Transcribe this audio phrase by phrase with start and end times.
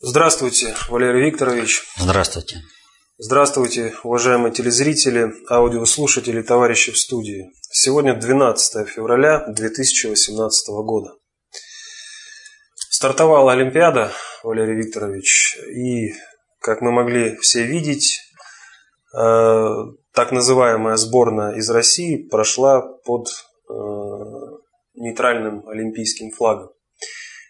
[0.00, 1.82] Здравствуйте, Валерий Викторович.
[1.96, 2.62] Здравствуйте.
[3.16, 7.50] Здравствуйте, уважаемые телезрители, аудиослушатели, товарищи в студии.
[7.68, 11.14] Сегодня 12 февраля 2018 года.
[12.90, 14.12] Стартовала Олимпиада,
[14.44, 16.12] Валерий Викторович, и,
[16.60, 18.20] как мы могли все видеть,
[19.20, 19.68] э,
[20.12, 23.26] так называемая сборная из России прошла под
[23.68, 23.72] э,
[24.94, 26.70] нейтральным олимпийским флагом.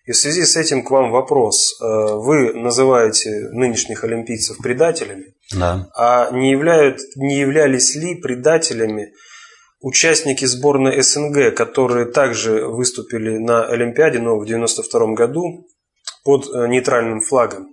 [0.08, 1.78] И в связи с этим к вам вопрос.
[1.82, 1.84] Э,
[2.14, 5.90] вы называете нынешних олимпийцев предателями, да.
[5.94, 9.12] а не, являют, не являлись ли предателями
[9.80, 15.68] участники сборной СНГ, которые также выступили на Олимпиаде, но в 1992 году
[16.24, 17.66] под э, нейтральным флагом?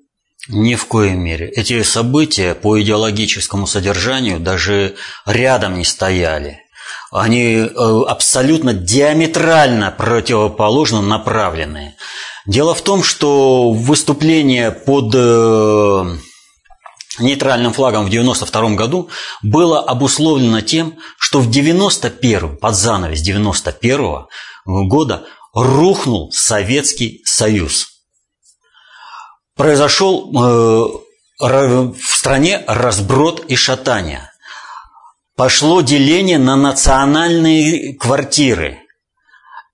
[0.50, 1.48] Ни в коей мере.
[1.48, 4.96] Эти события по идеологическому содержанию даже
[5.26, 6.65] рядом не стояли.
[7.18, 7.70] Они э,
[8.10, 11.96] абсолютно диаметрально противоположно направленные.
[12.46, 16.18] Дело в том, что выступление под э,
[17.20, 19.10] нейтральным флагом в 1992 году
[19.42, 24.26] было обусловлено тем, что в 91 под занавес 91
[24.66, 27.88] года рухнул Советский Союз.
[29.56, 30.86] Произошел э,
[31.40, 34.32] в стране разброд и шатание–
[35.36, 38.80] пошло деление на национальные квартиры.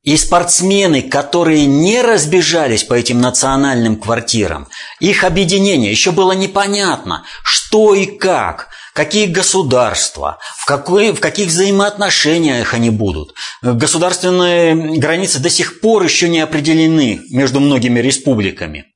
[0.03, 4.67] И спортсмены, которые не разбежались по этим национальным квартирам,
[4.99, 12.73] их объединение, еще было непонятно, что и как, какие государства, в, какой, в каких взаимоотношениях
[12.73, 13.35] они будут.
[13.61, 18.90] Государственные границы до сих пор еще не определены между многими республиками.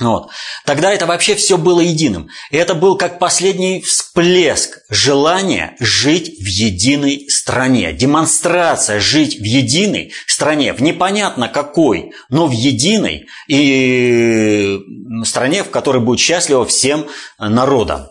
[0.00, 0.30] Вот.
[0.64, 2.28] Тогда это вообще все было единым.
[2.50, 7.92] И это был как последний всплеск желания жить в единой стране.
[7.92, 14.78] Демонстрация жить в единой стране, в непонятно какой, но в единой и
[15.24, 17.06] стране, в которой будет счастливо всем
[17.38, 18.08] народам.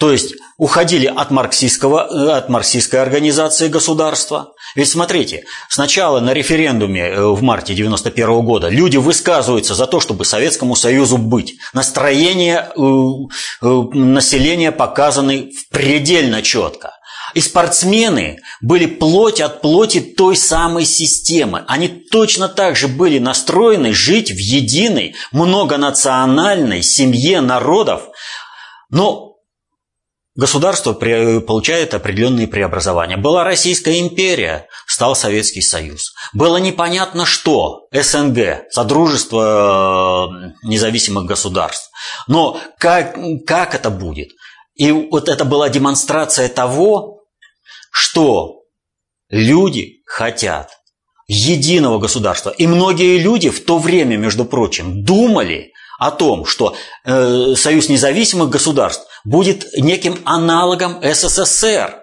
[0.00, 4.54] То есть уходили от, марксистского, э, от марксистской организации государства.
[4.74, 10.24] Ведь смотрите, сначала на референдуме э, в марте 1991 года люди высказываются за то, чтобы
[10.24, 11.58] Советскому Союзу быть.
[11.74, 16.92] Настроение э, населения показаны предельно четко.
[17.34, 21.62] И спортсмены были плоть от плоти той самой системы.
[21.68, 28.08] Они точно так же были настроены жить в единой многонациональной семье народов,
[28.88, 29.29] но
[30.40, 33.18] Государство получает определенные преобразования.
[33.18, 36.14] Была Российская империя, стал Советский Союз.
[36.32, 41.90] Было непонятно что, СНГ, Содружество э, независимых государств.
[42.26, 44.30] Но как, как это будет?
[44.76, 47.20] И вот это была демонстрация того,
[47.92, 48.62] что
[49.28, 50.70] люди хотят
[51.28, 52.48] единого государства.
[52.48, 56.74] И многие люди в то время, между прочим, думали о том, что
[57.04, 62.00] э, Союз независимых государств будет неким аналогом СССР.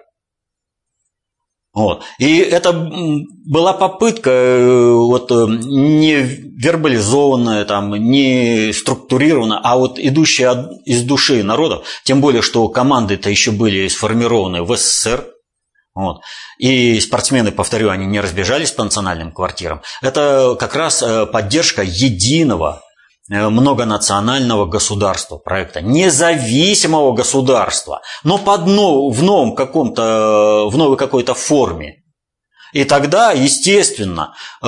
[1.74, 2.02] Вот.
[2.18, 10.70] И это была попытка э, вот, э, не вербализованная, там, не структурированная, а вот идущая
[10.86, 15.24] из души народов, тем более, что команды-то еще были сформированы в СССР,
[15.94, 16.20] вот.
[16.58, 19.82] И спортсмены, повторю, они не разбежались по национальным квартирам.
[20.00, 22.82] Это как раз э, поддержка единого
[23.28, 32.02] многонационального государства, проекта независимого государства, но под нов, в новом каком-то, в новой какой-то форме.
[32.72, 34.66] И тогда, естественно, э,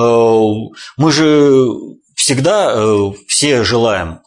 [0.97, 1.67] мы же
[2.15, 4.21] всегда э, все желаем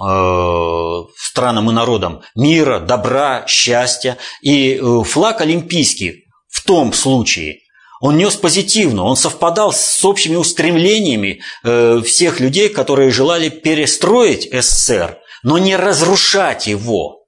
[1.17, 4.17] странам и народам мира, добра, счастья.
[4.43, 7.59] И флаг олимпийский в том случае–
[8.04, 15.20] он нес позитивно, он совпадал с общими устремлениями э, всех людей, которые желали перестроить СССР,
[15.42, 17.25] но не разрушать его.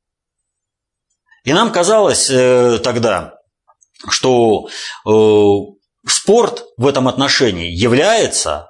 [1.45, 3.37] И нам казалось э, тогда,
[4.11, 4.69] что
[5.07, 8.69] э, спорт в этом отношении является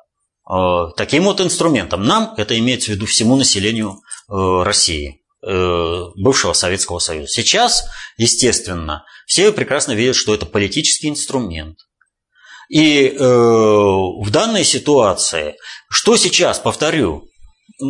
[0.97, 2.05] таким вот инструментом.
[2.05, 7.27] Нам это имеется в виду всему населению России бывшего Советского Союза.
[7.27, 7.85] Сейчас,
[8.17, 11.79] естественно, все прекрасно видят, что это политический инструмент.
[12.69, 15.57] И э, в данной ситуации,
[15.89, 17.29] что сейчас, повторю,
[17.81, 17.85] э,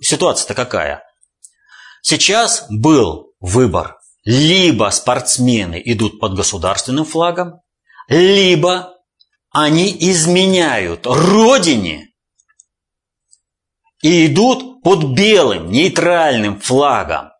[0.00, 1.02] ситуация-то какая?
[2.02, 3.96] Сейчас был выбор.
[4.24, 7.60] Либо спортсмены идут под государственным флагом,
[8.08, 8.94] либо
[9.50, 12.10] они изменяют родине
[14.02, 17.30] и идут под белым, нейтральным флагом.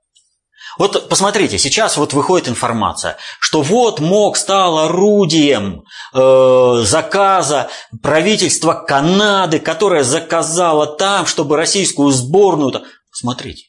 [0.78, 5.82] Вот посмотрите, сейчас вот выходит информация, что вот МОК стал орудием
[6.14, 7.68] э, заказа
[8.00, 12.84] правительства Канады, которое заказало там, чтобы российскую сборную...
[13.10, 13.64] Смотрите,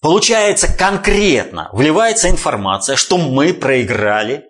[0.00, 4.44] получается конкретно вливается информация, что мы проиграли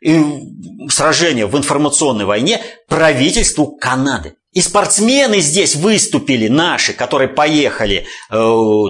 [0.00, 4.36] и сражение в информационной войне правительству Канады.
[4.56, 8.34] И спортсмены здесь выступили, наши, которые поехали э,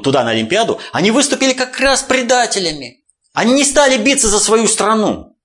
[0.04, 3.04] туда на Олимпиаду, они выступили как раз предателями.
[3.32, 5.36] Они не стали биться за свою страну.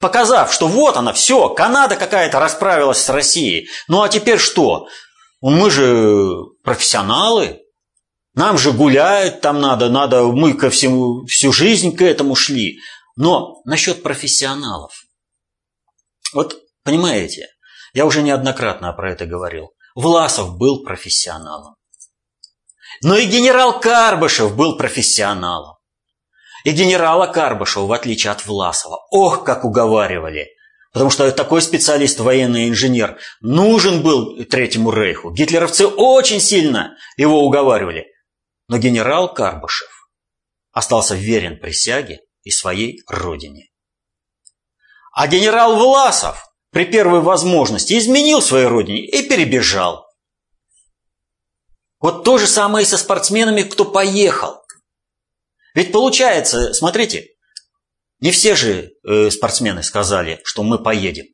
[0.00, 3.68] Показав, что вот она, все, Канада какая-то расправилась с Россией.
[3.86, 4.88] Ну а теперь что?
[5.40, 6.34] Мы же
[6.64, 7.60] профессионалы.
[8.34, 12.80] Нам же гулять там надо, надо, мы ко всему, всю жизнь к этому шли.
[13.14, 14.92] Но насчет профессионалов.
[16.32, 17.46] Вот понимаете,
[17.92, 19.72] я уже неоднократно про это говорил.
[19.94, 21.76] Власов был профессионалом.
[23.02, 25.76] Но и генерал Карбышев был профессионалом.
[26.64, 30.48] И генерала Карбышева, в отличие от Власова, ох, как уговаривали.
[30.92, 35.32] Потому что такой специалист, военный инженер, нужен был Третьему Рейху.
[35.32, 38.06] Гитлеровцы очень сильно его уговаривали.
[38.68, 39.88] Но генерал Карбышев
[40.72, 43.68] остался верен присяге и своей родине.
[45.12, 50.06] А генерал Власов при первой возможности изменил своей родине и перебежал.
[51.98, 54.62] Вот то же самое и со спортсменами, кто поехал.
[55.74, 57.28] Ведь получается, смотрите,
[58.20, 61.26] не все же э, спортсмены сказали, что мы поедем.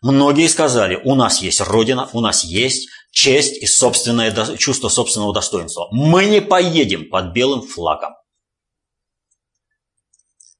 [0.00, 5.88] Многие сказали, у нас есть родина, у нас есть честь и собственное чувство собственного достоинства.
[5.90, 8.14] Мы не поедем под белым флагом.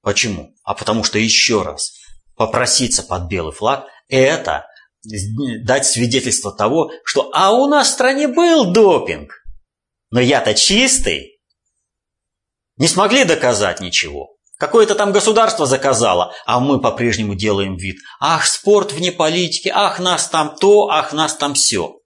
[0.02, 0.54] Почему?
[0.64, 1.99] А потому что еще раз,
[2.40, 4.66] попроситься под белый флаг– это
[5.62, 9.30] дать свидетельство того, что «а у нас в стране был допинг,
[10.10, 11.38] но я-то чистый».
[12.78, 14.38] Не смогли доказать ничего.
[14.56, 17.98] Какое-то там государство заказало, а мы по-прежнему делаем вид.
[18.20, 21.98] Ах, спорт вне политики, ах, нас там то, ах, нас там все.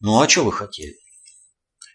[0.00, 0.96] Ну а что вы хотели?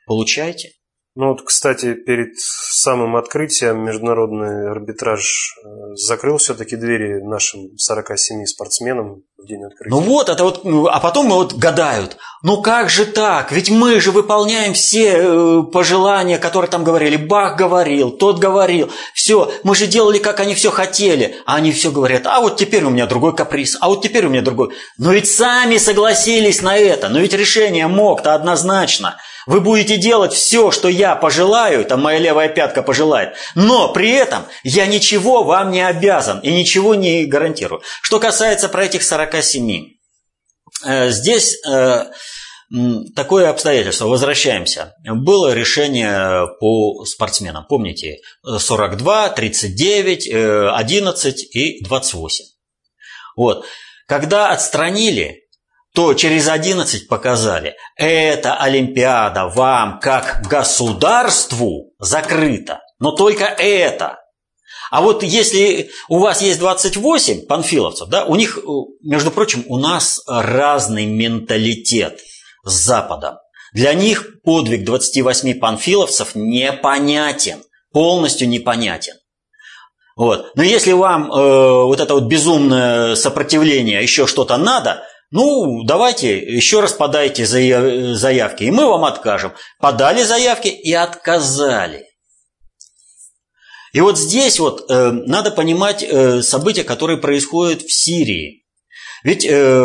[0.08, 0.72] Получайте.
[1.20, 9.24] Ну вот, кстати, перед самым открытием международный арбитраж э, закрыл все-таки двери нашим 47 спортсменам
[9.36, 9.90] в день открытия.
[9.96, 14.00] Ну вот, это вот, ну, а потом вот гадают, ну как же так, ведь мы
[14.00, 19.88] же выполняем все э, пожелания, которые там говорили, Бах говорил, тот говорил, все, мы же
[19.88, 23.36] делали, как они все хотели, а они все говорят, а вот теперь у меня другой
[23.36, 24.70] каприз, а вот теперь у меня другой.
[25.00, 29.18] Но ведь сами согласились на это, но ведь решение мог-то однозначно–
[29.48, 34.46] вы будете делать все, что я пожелаю, там моя левая пятка пожелает, но при этом
[34.64, 37.82] я ничего вам не обязан и ничего не гарантирую.
[38.02, 39.86] Что касается про этих 47,
[40.86, 42.06] э, здесь э,
[43.16, 44.94] такое обстоятельство, возвращаемся.
[45.06, 52.46] Было решение по спортсменам, помните, 42, 39, 11 и 28.
[53.38, 53.66] Вот.
[54.08, 55.47] Когда отстранили
[55.98, 64.20] то через 11 показали, эта Олимпиада вам как государству закрыта, но только это.
[64.92, 68.60] А вот если у вас есть 28 панфиловцев, да, у них,
[69.02, 72.20] между прочим, у нас разный менталитет
[72.64, 73.38] с Западом.
[73.74, 79.16] Для них подвиг 28 панфиловцев непонятен, полностью непонятен.
[80.16, 80.52] Вот.
[80.54, 86.80] Но если вам э, вот это вот безумное сопротивление, еще что-то надо– ну, давайте еще
[86.80, 89.54] раз подайте заявки, и мы вам откажем.
[89.80, 92.06] Подали заявки и отказали.
[93.94, 98.66] И вот здесь вот э, надо понимать э, события, которые происходят в Сирии.
[99.24, 99.82] Ведь э,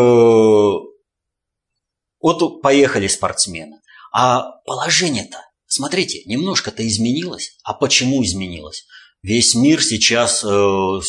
[2.20, 3.80] вот поехали спортсмены,
[4.12, 7.56] а положение-то, смотрите, немножко-то изменилось.
[7.64, 8.84] А почему изменилось?
[9.22, 11.00] Весь мир сейчас э,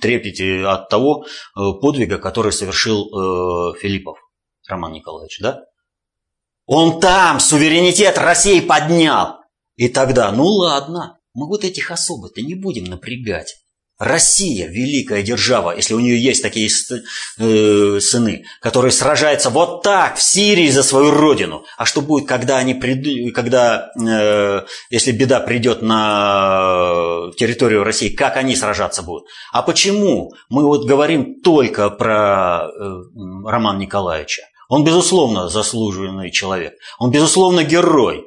[0.00, 4.18] трепете от того э, подвига, который совершил э, Филиппов
[4.68, 5.64] Роман Николаевич, да?
[6.66, 9.38] Он там суверенитет России поднял.
[9.76, 13.54] И тогда, ну ладно, мы вот этих особо-то не будем напрягать.
[13.98, 20.22] Россия, великая держава, если у нее есть такие э, сыны, которые сражаются вот так в
[20.22, 21.64] Сирии за свою родину.
[21.76, 28.36] А что будет, когда они придут, когда, э, если беда придет на территорию России, как
[28.36, 29.24] они сражаться будут?
[29.52, 32.68] А почему мы вот говорим только про э,
[33.46, 34.42] Романа Николаевича?
[34.68, 36.74] Он, безусловно, заслуженный человек.
[37.00, 38.26] Он, безусловно, герой.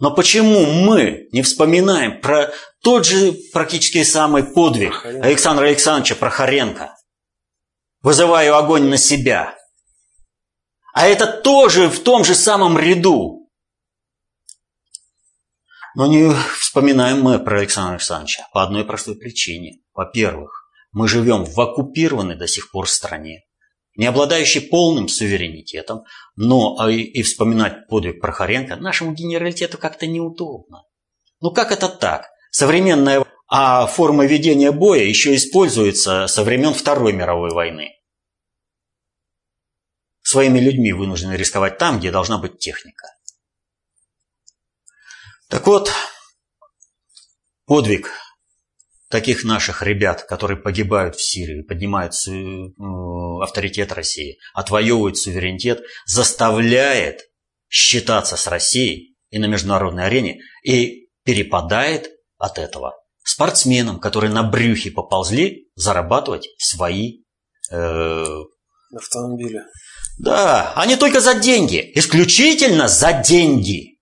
[0.00, 2.52] Но почему мы не вспоминаем про
[2.84, 5.26] тот же практически самый подвиг Прохоренко.
[5.26, 6.96] Александра Александровича Прохоренко?
[8.02, 9.56] Вызываю огонь на себя.
[10.92, 13.50] А это тоже в том же самом ряду.
[15.96, 19.80] Но не вспоминаем мы про Александра Александровича по одной простой причине.
[19.94, 23.44] Во-первых, мы живем в оккупированной до сих пор стране,
[23.96, 26.02] не обладающей полным суверенитетом,
[26.36, 30.82] но и, и вспоминать подвиг Прохоренко нашему генералитету как-то неудобно.
[31.40, 32.33] Ну как это так?
[32.54, 37.98] Современная а форма ведения боя еще используется со времен Второй мировой войны.
[40.22, 43.08] Своими людьми вынуждены рисковать там, где должна быть техника.
[45.48, 45.90] Так вот,
[47.66, 48.12] подвиг
[49.08, 57.22] таких наших ребят, которые погибают в Сирии, поднимают э, авторитет России, отвоевывают суверенитет, заставляет
[57.68, 62.13] считаться с Россией и на международной арене, и перепадает
[62.44, 67.22] от этого спортсменам, которые на брюхе поползли зарабатывать свои
[67.70, 68.24] э...
[68.94, 69.62] автомобили.
[70.18, 73.98] Да, они только за деньги, исключительно за деньги.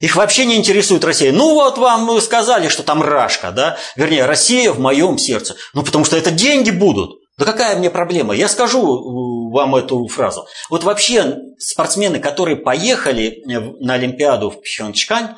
[0.00, 1.32] Их вообще не интересует Россия.
[1.32, 3.78] Ну вот вам сказали, что там Рашка, да?
[3.94, 5.54] Вернее, Россия в моем сердце.
[5.74, 7.20] Ну потому что это деньги будут.
[7.38, 8.34] Да какая мне проблема?
[8.34, 10.46] Я скажу э, вам эту фразу.
[10.70, 15.36] Вот вообще спортсмены, которые поехали на Олимпиаду в Пхенчхан,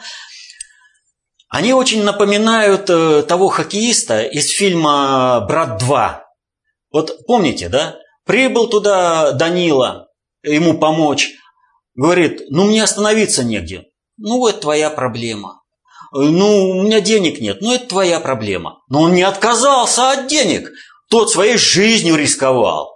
[1.55, 6.17] они очень напоминают э, того хоккеиста из фильма «Брат 2».
[6.91, 7.95] Вот помните, да?
[8.27, 10.09] Прибыл туда Данила,
[10.43, 11.31] ему помочь.
[11.95, 13.85] Говорит, ну мне остановиться негде.
[14.17, 15.63] Ну, это твоя проблема.
[16.13, 17.59] Ну, у меня денег нет.
[17.61, 18.81] Ну, это твоя проблема.
[18.89, 20.73] Но он не отказался от денег.
[21.09, 22.94] Тот своей жизнью рисковал.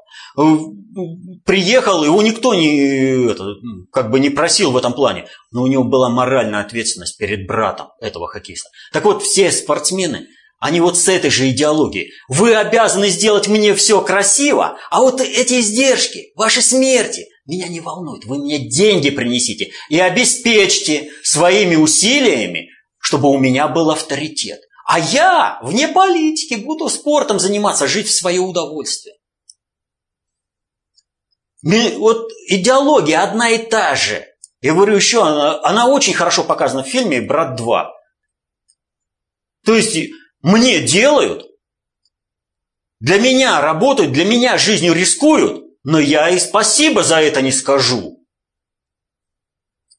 [1.44, 3.44] Приехал, его никто не, это,
[3.92, 5.26] как бы не просил в этом плане.
[5.52, 8.68] Но у него была моральная ответственность перед братом этого хоккеиста.
[8.92, 10.26] Так вот, все спортсмены,
[10.60, 12.10] они вот с этой же идеологией.
[12.28, 18.24] Вы обязаны сделать мне все красиво, а вот эти издержки, ваши смерти, меня не волнует,
[18.24, 22.68] вы мне деньги принесите и обеспечьте своими усилиями,
[22.98, 24.60] чтобы у меня был авторитет.
[24.86, 29.14] А я вне политики буду спортом заниматься, жить в свое удовольствие.
[31.62, 34.26] Вот идеология одна и та же.
[34.60, 37.86] Я говорю еще, она, она очень хорошо показана в фильме «Брат 2».
[39.64, 40.10] То есть
[40.40, 41.46] мне делают,
[43.00, 48.24] для меня работают, для меня жизнью рискуют, но я и спасибо за это не скажу.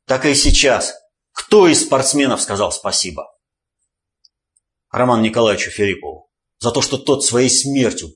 [0.05, 0.95] Так и сейчас.
[1.31, 3.31] Кто из спортсменов сказал спасибо?
[4.89, 6.29] Роману Николаевичу Филиппову.
[6.57, 8.09] За то, что тот своей смертью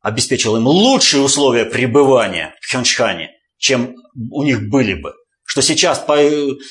[0.00, 3.96] обеспечил им лучшие условия пребывания в Хёнчхане, чем
[4.30, 5.14] у них были бы.
[5.44, 6.16] Что сейчас по,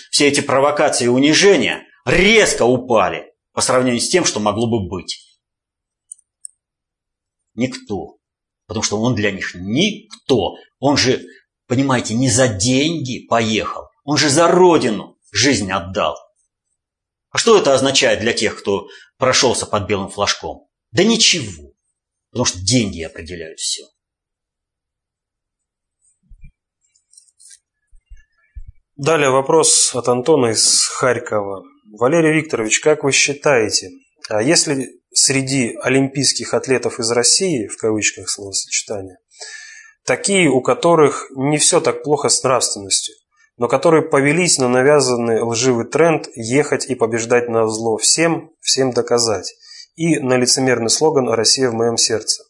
[0.10, 5.20] все эти провокации и унижения резко упали по сравнению с тем, что могло бы быть.
[7.56, 8.20] Никто
[8.70, 10.54] потому что он для них никто.
[10.78, 11.26] Он же,
[11.68, 16.16] понимаете, не за деньги поехал, он же за родину жизнь отдал.
[17.32, 20.68] А что это означает для тех, кто прошелся под белым флажком?
[20.92, 21.74] Да ничего,
[22.32, 23.84] потому что деньги определяют все.
[28.96, 31.64] Далее вопрос от Антона из Харькова.
[31.98, 33.92] Валерий Викторович, как вы считаете,
[34.28, 39.18] а если среди олимпийских атлетов из России, в кавычках словосочетание,
[40.06, 43.16] такие, у которых не все так плохо с нравственностью,
[43.58, 49.54] но которые повелись на навязанный лживый тренд ехать и побеждать на зло всем, всем доказать,
[50.00, 52.44] и на лицемерный слоган «Россия в моем сердце».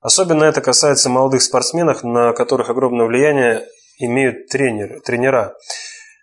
[0.00, 3.66] Особенно это касается молодых спортсменов, на которых огромное влияние
[3.98, 5.54] имеют тренеры, тренера,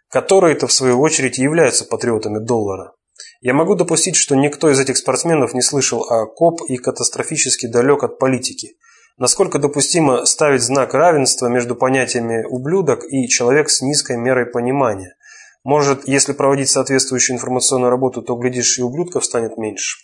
[0.09, 2.93] которые-то в свою очередь являются патриотами доллара.
[3.39, 8.03] Я могу допустить, что никто из этих спортсменов не слышал о КОП и катастрофически далек
[8.03, 8.77] от политики.
[9.17, 15.13] Насколько допустимо ставить знак равенства между понятиями «ублюдок» и «человек с низкой мерой понимания»?
[15.63, 19.97] Может, если проводить соответствующую информационную работу, то, глядишь, и ублюдков станет меньше?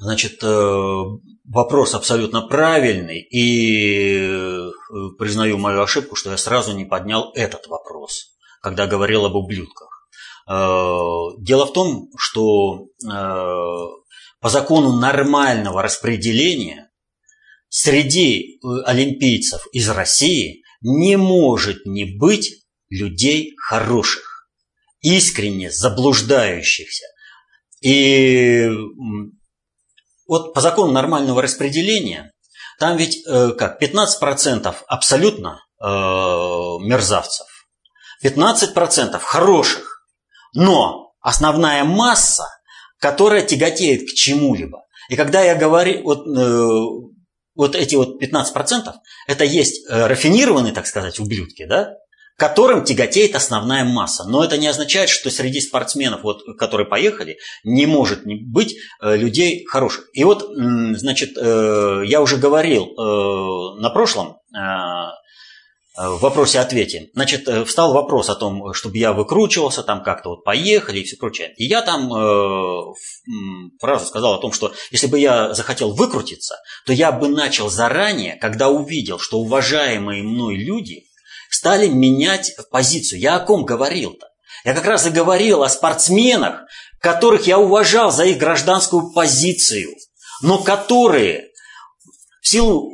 [0.00, 1.02] Значит, э,
[1.44, 4.70] вопрос абсолютно правильный, и э,
[5.18, 10.08] признаю мою ошибку, что я сразу не поднял этот вопрос, когда говорил об ублюдках.
[10.48, 10.54] Э,
[11.38, 12.86] дело в том, что
[14.40, 16.90] по закону нормального распределения
[17.68, 24.48] среди олимпийцев из России не может не быть людей хороших,
[25.02, 27.04] искренне заблуждающихся.
[27.82, 28.66] И
[30.30, 32.32] вот по закону нормального распределения,
[32.78, 37.46] там ведь как 15% абсолютно мерзавцев,
[38.24, 40.06] 15% хороших,
[40.54, 42.46] но основная масса,
[42.98, 44.84] которая тяготеет к чему-либо.
[45.08, 47.10] И когда я говорю, вот, э,
[47.54, 48.94] вот эти вот 15%,
[49.26, 51.94] это есть э, рафинированные, так сказать, ублюдки, да,
[52.40, 54.24] которым тяготеет основная масса.
[54.26, 59.66] Но это не означает, что среди спортсменов, вот, которые поехали, не может быть э, людей
[59.66, 60.08] хороших.
[60.14, 60.48] И вот,
[60.96, 64.38] значит, э, я уже говорил э, на прошлом
[65.96, 67.10] в вопросе-ответе.
[67.14, 71.52] Значит, встал вопрос о том, чтобы я выкручивался, там как-то вот поехали и все прочее.
[71.58, 72.94] И я там э,
[73.80, 76.56] фразу сказал о том, что если бы я захотел выкрутиться,
[76.86, 81.09] то я бы начал заранее, когда увидел, что уважаемые мной люди
[81.50, 83.20] стали менять позицию.
[83.20, 84.28] Я о ком говорил-то?
[84.64, 86.62] Я как раз и говорил о спортсменах,
[87.00, 89.94] которых я уважал за их гражданскую позицию,
[90.42, 91.48] но которые
[92.40, 92.90] в силу,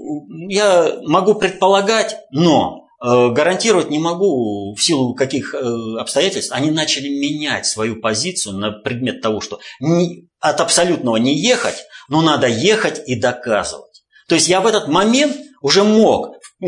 [0.48, 5.58] я могу предполагать, но э, гарантировать не могу в силу каких э,
[5.98, 11.84] обстоятельств, они начали менять свою позицию на предмет того, что не, от абсолютного не ехать,
[12.08, 14.02] но надо ехать и доказывать.
[14.28, 16.66] То есть я в этот момент уже мог э,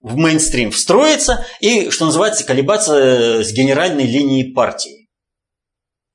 [0.00, 5.08] в мейнстрим встроиться и, что называется, колебаться с генеральной линией партии.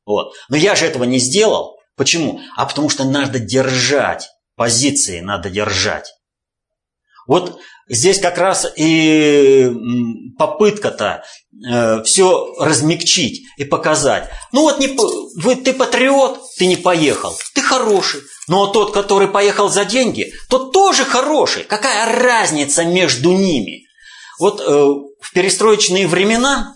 [0.06, 0.34] Вот.
[0.50, 1.78] Но я же этого не сделал.
[1.96, 2.42] Почему?
[2.56, 6.12] А потому что надо держать позиции, надо держать.
[7.28, 9.72] Вот здесь как раз и
[10.38, 11.24] попытка-то
[11.68, 14.30] э, все размягчить и показать.
[14.52, 14.88] Ну вот не,
[15.42, 18.22] вы, ты патриот, ты не поехал, ты хороший.
[18.48, 21.64] Но тот, который поехал за деньги, тот тоже хороший.
[21.64, 23.86] Какая разница между ними?
[24.40, 26.76] Вот э, в перестроечные времена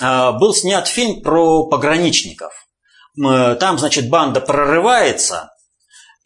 [0.00, 2.52] э, был снят фильм про пограничников.
[3.18, 5.50] Э, там, значит, банда прорывается,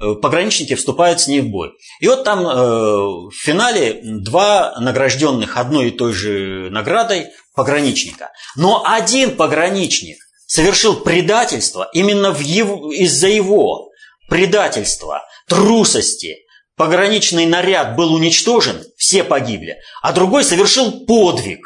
[0.00, 1.72] э, пограничники вступают с ней в бой.
[2.00, 8.30] И вот там э, в финале два награжденных одной и той же наградой пограничника.
[8.56, 13.90] Но один пограничник совершил предательство именно из-за его
[14.28, 16.38] предательства, трусости.
[16.76, 21.60] Пограничный наряд был уничтожен, все погибли, а другой совершил подвиг.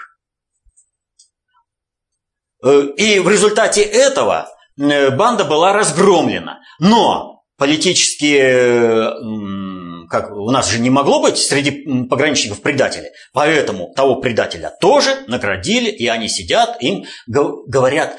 [2.62, 6.60] Э, и в результате этого э, банда была разгромлена.
[6.78, 9.14] Но политические
[10.08, 15.90] как у нас же не могло быть среди пограничников предателей, поэтому того предателя тоже наградили,
[15.90, 18.16] и они сидят, им говорят,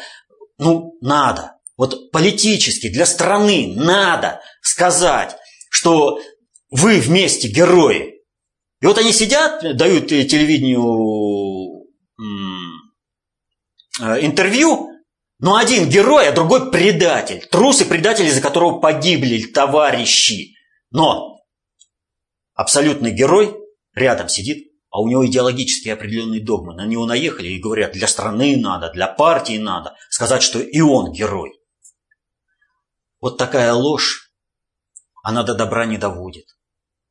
[0.57, 5.37] ну, надо, вот политически для страны надо сказать,
[5.69, 6.19] что
[6.69, 8.15] вы вместе герои.
[8.81, 11.85] И вот они сидят, дают телевидению
[14.01, 14.89] э, интервью,
[15.39, 17.47] но один герой, а другой предатель.
[17.49, 20.55] Трус и предатель, из-за которого погибли товарищи.
[20.91, 21.38] Но
[22.59, 23.57] абсолютный герой
[23.93, 26.75] рядом сидит, а у него идеологические определенные догмы.
[26.75, 31.13] На него наехали и говорят, для страны надо, для партии надо сказать, что и он
[31.13, 31.57] герой.
[33.21, 34.33] Вот такая ложь,
[35.23, 36.47] она до добра не доводит.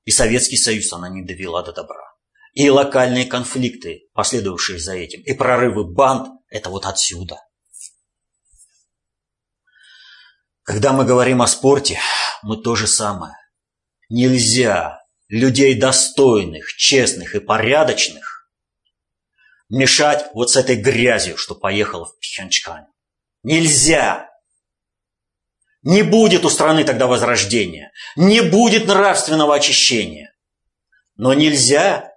[0.05, 2.05] И Советский Союз она не довела до добра.
[2.53, 7.41] И локальные конфликты, последовавшие за этим, и прорывы банд– это вот отсюда.
[10.63, 11.99] Когда мы говорим о спорте,
[12.43, 13.33] мы то же самое.
[14.11, 14.99] Нельзя
[15.29, 18.39] людей достойных, честных и порядочных
[19.69, 22.87] мешать вот с этой грязью, что поехала в Пхенчхань.
[23.43, 24.29] Нельзя!
[25.83, 30.35] Не будет у страны тогда возрождения, не будет нравственного очищения.
[31.17, 32.13] Но нельзя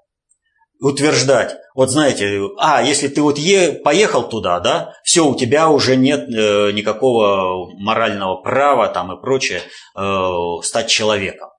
[0.79, 5.95] утверждать, вот знаете, а, если ты вот е, поехал туда, да, все, у тебя уже
[5.95, 9.61] нет э, никакого морального права там и прочее
[9.95, 11.49] э, стать человеком.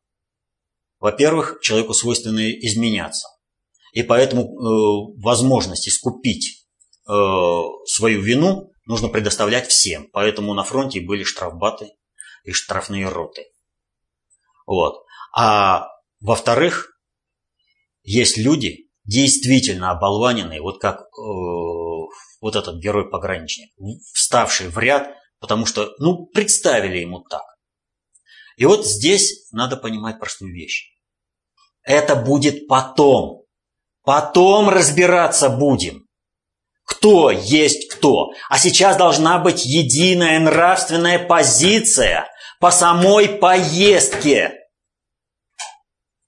[1.03, 3.27] Во-первых, человеку свойственно изменяться.
[3.93, 6.65] И поэтому э, возможность искупить
[7.09, 7.13] э,
[7.87, 10.09] свою вину нужно предоставлять всем.
[10.13, 11.91] Поэтому на фронте были штрафбаты
[12.45, 13.47] и штрафные роты.
[14.65, 15.03] Вот.
[15.37, 15.89] А
[16.21, 16.97] во-вторых,
[18.05, 21.05] есть люди, действительно оболваненные, вот как э,
[22.41, 23.75] вот этот герой-пограничник,
[24.15, 27.43] вставший в ряд, потому что, ну, представили ему так.
[28.57, 30.92] И вот здесь надо понимать простую вещь.
[31.85, 33.43] Это будет потом.
[34.05, 36.07] Потом разбираться будем.
[36.85, 38.31] Кто есть кто.
[38.49, 42.29] А сейчас должна быть единая нравственная позиция
[42.61, 44.55] по самой поездке.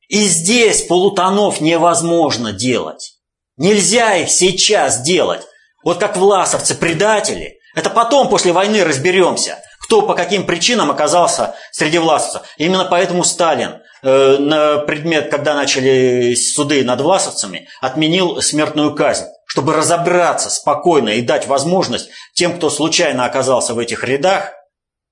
[0.08, 3.14] И здесь полутонов невозможно делать.
[3.56, 5.42] Нельзя их сейчас делать.
[5.84, 7.58] Вот как власовцы предатели.
[7.74, 12.42] Это потом, после войны, разберемся, кто по каким причинам оказался среди власовцев.
[12.56, 20.50] Именно поэтому Сталин на предмет, когда начали суды над власовцами, отменил смертную казнь, чтобы разобраться
[20.50, 24.52] спокойно и дать возможность тем, кто случайно оказался в этих рядах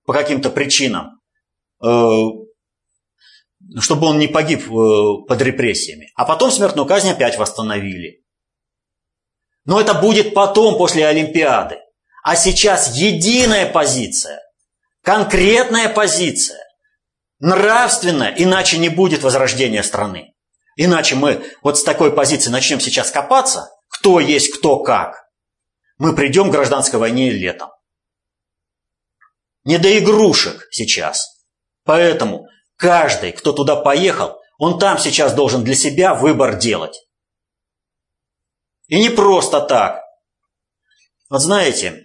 [0.04, 1.20] по каким-то причинам,
[1.82, 1.86] э,
[3.78, 6.10] чтобы он не погиб э, под репрессиями.
[6.16, 8.22] А потом смертную казнь опять восстановили.
[9.64, 11.78] Но это будет потом, после Олимпиады.
[12.24, 14.40] А сейчас единая позиция,
[15.02, 16.60] конкретная позиция,
[17.42, 20.34] нравственная, иначе не будет возрождения страны.
[20.76, 25.26] Иначе мы вот с такой позиции начнем сейчас копаться, кто есть кто как.
[25.98, 27.70] Мы придем к гражданской войне летом.
[29.64, 31.44] Не до игрушек сейчас.
[31.84, 36.96] Поэтому каждый, кто туда поехал, он там сейчас должен для себя выбор делать.
[38.86, 40.00] И не просто так.
[41.28, 42.04] Вот знаете,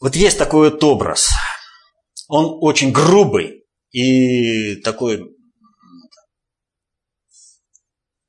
[0.00, 1.28] вот есть такой вот образ.
[2.28, 5.34] Он очень грубый и такой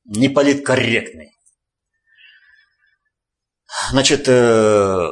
[0.05, 1.37] неполиткорректный.
[3.91, 5.07] Значит, э,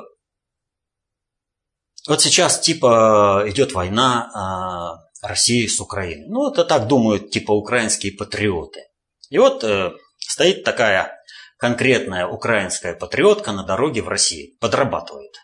[2.08, 6.28] вот сейчас типа идет война э, России с Украиной.
[6.28, 8.86] Ну, это так думают типа украинские патриоты.
[9.30, 11.14] И вот э, стоит такая
[11.58, 15.36] конкретная украинская патриотка на дороге в России, подрабатывает.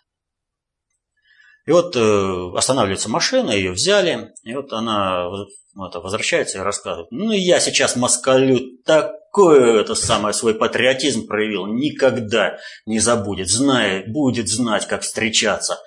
[1.66, 7.32] И вот э, останавливается машина, ее взяли, и вот она вот, возвращается и рассказывает, ну
[7.32, 14.88] я сейчас москалю такой это самое свой патриотизм проявил, никогда не забудет, знает, будет знать,
[14.88, 15.80] как встречаться,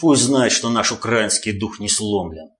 [0.00, 2.50] пусть знает, что наш украинский дух не сломлен.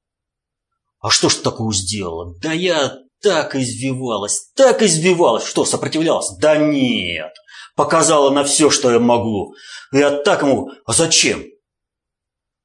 [1.00, 2.34] А что ж такое сделала?
[2.42, 5.46] Да я так извивалась, так извивалась.
[5.46, 6.36] Что, сопротивлялась?
[6.40, 7.32] Да нет.
[7.76, 9.54] Показала на все, что я могу.
[9.92, 10.70] Я так ему...
[10.84, 11.44] А зачем?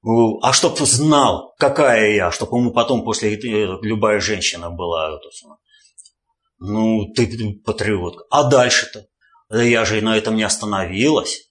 [0.06, 5.18] А чтоб знал, какая я, чтобы ему потом после любая женщина была.
[6.60, 8.26] Ну, ты, патриотка.
[8.30, 9.06] А дальше-то?
[9.50, 11.50] Да я же на этом не остановилась.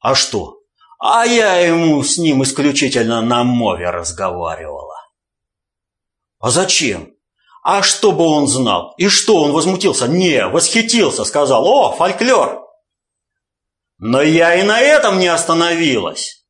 [0.00, 0.58] А что?
[0.98, 4.96] А я ему с ним исключительно на мове разговаривала.
[6.38, 7.12] А зачем?
[7.62, 8.94] А чтобы он знал?
[8.96, 10.08] И что, он возмутился?
[10.08, 12.64] Не, восхитился, сказал, о, фольклор.
[13.98, 16.45] Но я и на этом не остановилась.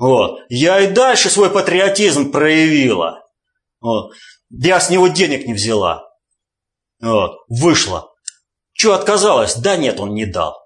[0.00, 0.40] Вот.
[0.48, 3.22] Я и дальше свой патриотизм проявила.
[3.80, 4.14] Вот.
[4.48, 6.08] Я с него денег не взяла.
[7.02, 7.36] Вот.
[7.48, 8.10] Вышла.
[8.72, 9.56] Че отказалась?
[9.56, 10.56] Да нет, он не дал.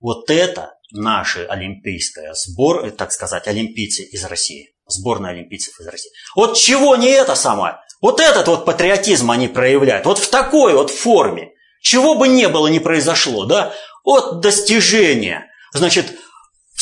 [0.00, 4.74] Вот это наши олимпийская сбор, так сказать, олимпийцы из России.
[4.86, 6.10] Сборная олимпийцев из России.
[6.34, 7.80] Вот чего не это самое?
[8.00, 10.06] Вот этот вот патриотизм они проявляют.
[10.06, 11.52] Вот в такой вот форме.
[11.82, 13.74] Чего бы не было, не произошло, да?
[14.04, 15.50] Вот достижение.
[15.74, 16.14] Значит,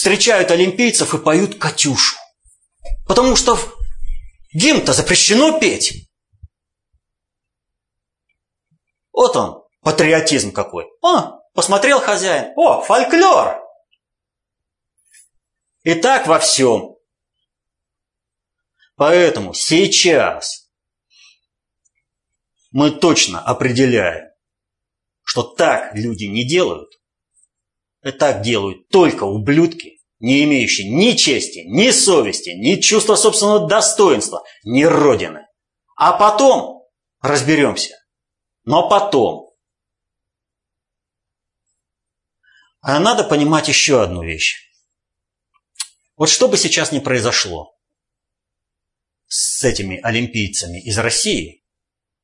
[0.00, 2.16] встречают олимпийцев и поют «Катюшу».
[3.06, 3.58] Потому что
[4.54, 6.08] гимн-то запрещено петь.
[9.12, 10.86] Вот он, патриотизм какой.
[11.02, 12.54] О, посмотрел хозяин.
[12.56, 13.62] О, фольклор.
[15.82, 16.96] И так во всем.
[18.96, 20.70] Поэтому сейчас
[22.70, 24.30] мы точно определяем,
[25.24, 26.90] что так люди не делают,
[28.02, 34.42] и так делают только ублюдки, не имеющие ни чести, ни совести, ни чувства собственного достоинства,
[34.64, 35.46] ни родины.
[35.96, 36.82] А потом
[37.20, 37.94] разберемся.
[38.64, 39.50] Но потом.
[42.80, 44.70] А надо понимать еще одну вещь.
[46.16, 47.76] Вот что бы сейчас ни произошло
[49.26, 51.64] с этими олимпийцами из России,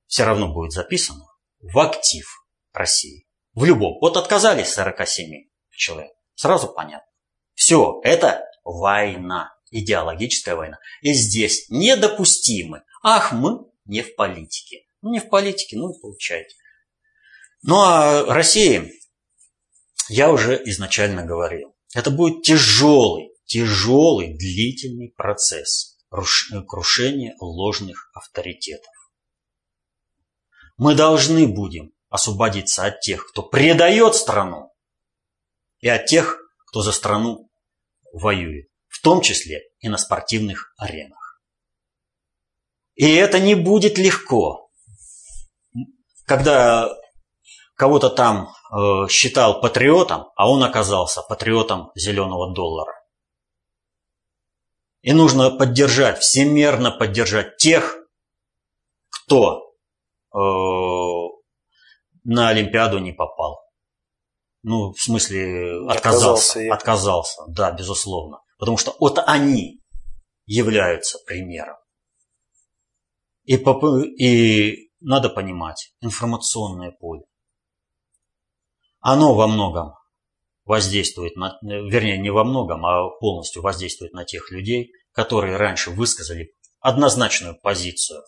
[0.06, 1.24] все равно будет записано
[1.60, 2.26] в актив
[2.72, 3.26] России.
[3.54, 3.98] В любом.
[4.00, 6.12] Вот отказались 47 человек.
[6.34, 7.08] Сразу понятно.
[7.54, 9.52] Все, это война.
[9.70, 10.78] Идеологическая война.
[11.02, 12.82] И здесь недопустимы.
[13.02, 14.82] Ах, мы не в политике.
[15.02, 16.54] Ну, не в политике, ну, получаете.
[17.62, 18.92] Ну, а России,
[20.08, 25.98] я уже изначально говорил, это будет тяжелый, тяжелый, длительный процесс
[26.68, 28.92] крушения ложных авторитетов.
[30.76, 34.72] Мы должны будем освободиться от тех, кто предает страну,
[35.86, 37.48] и от тех, кто за страну
[38.12, 41.40] воюет, в том числе и на спортивных аренах.
[42.96, 44.68] И это не будет легко.
[46.24, 46.92] Когда
[47.76, 52.94] кого-то там э, считал патриотом, а он оказался патриотом зеленого доллара.
[55.02, 57.96] И нужно поддержать, всемерно поддержать тех,
[59.08, 59.72] кто
[60.34, 60.38] э,
[62.24, 63.65] на Олимпиаду не попал.
[64.68, 66.58] Ну, в смысле, отказался.
[66.58, 68.40] Отказался, отказался, да, безусловно.
[68.58, 69.80] Потому что вот они
[70.44, 71.76] являются примером.
[73.44, 77.22] И, и надо понимать, информационное поле,
[78.98, 79.92] оно во многом
[80.64, 86.56] воздействует на, вернее, не во многом, а полностью воздействует на тех людей, которые раньше высказали
[86.80, 88.24] однозначную позицию,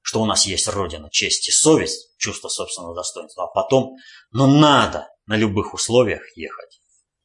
[0.00, 3.96] что у нас есть Родина, честь и совесть, чувство собственного достоинства, а потом,
[4.30, 6.82] ну надо на любых условиях ехать,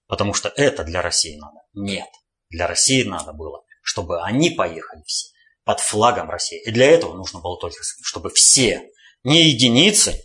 [0.08, 1.58] потому что это для России надо.
[1.74, 2.08] Нет,
[2.50, 5.28] для России надо было, чтобы они поехали все
[5.65, 6.63] под флагом России.
[6.63, 8.89] И для этого нужно было только, чтобы все,
[9.24, 10.24] не единицы,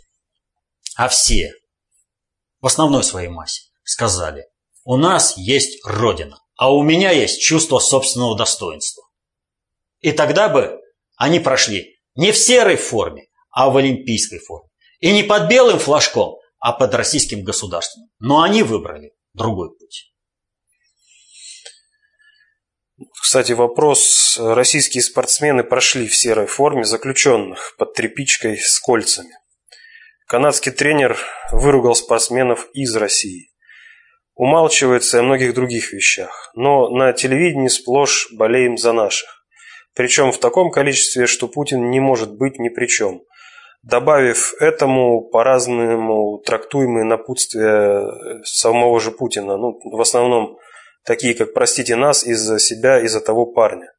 [0.95, 1.51] а все
[2.61, 4.47] в основной своей массе сказали,
[4.85, 9.03] у нас есть Родина, а у меня есть чувство собственного достоинства.
[9.99, 10.79] И тогда бы
[11.17, 14.69] они прошли не в серой форме, а в олимпийской форме.
[15.01, 18.09] И не под белым флажком, а под российским государством.
[18.21, 20.13] Но они выбрали другой путь.
[23.21, 24.39] Кстати, вопрос.
[24.41, 29.35] Российские спортсмены прошли в серой форме заключенных под тряпичкой с кольцами.
[30.29, 31.19] Канадский тренер
[31.51, 33.51] выругал спортсменов из России.
[34.35, 39.29] Умалчивается о многих других вещах, но на телевидении сплошь болеем за наших.
[39.95, 43.23] Причем в таком количестве, что Путин не может быть ни при чем.
[43.83, 50.59] Добавив этому по-разному трактуемые напутствия самого же Путина, ну, в основном
[51.05, 53.93] такие, как «простите нас из-за себя, из-за того парня».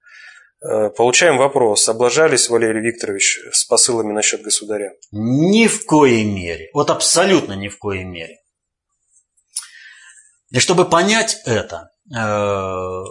[0.64, 1.90] Э, получаем вопрос.
[1.90, 4.94] Облажались, Валерий Викторович, с посылами насчет государя?
[5.12, 6.70] Ни в коей мере.
[6.74, 8.38] Вот абсолютно ни в коей мере.
[10.52, 13.04] И чтобы понять это, э,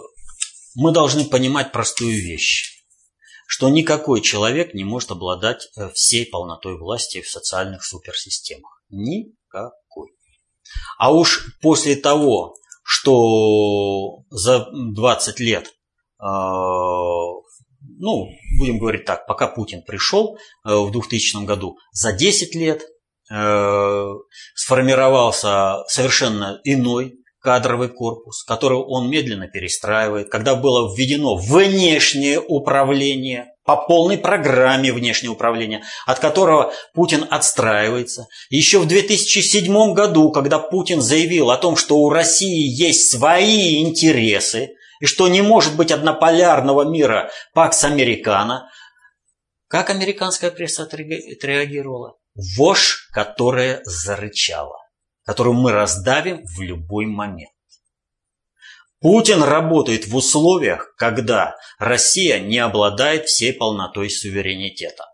[0.75, 2.82] мы должны понимать простую вещь,
[3.47, 8.83] что никакой человек не может обладать э, всей полнотой власти в социальных суперсистемах.
[8.89, 10.09] Никакой.
[10.97, 15.73] А уж после того, что за 20 лет
[18.03, 22.83] ну, будем говорить так, пока Путин пришел э, в 2000 году, за 10 лет
[23.31, 24.07] э,
[24.55, 33.75] сформировался совершенно иной кадровый корпус, который он медленно перестраивает, когда было введено внешнее управление по
[33.75, 38.27] полной программе внешнего управления, от которого Путин отстраивается.
[38.49, 44.71] Еще в 2007 году, когда Путин заявил о том, что у России есть свои интересы,
[44.99, 48.69] и что не может быть однополярного мира Пакс Американо.
[49.67, 52.15] Как американская пресса отреагировала?
[52.57, 54.77] Вошь, которая зарычала,
[55.25, 57.51] которую мы раздавим в любой момент.
[58.99, 65.05] Путин работает в условиях, когда Россия не обладает всей полнотой суверенитета.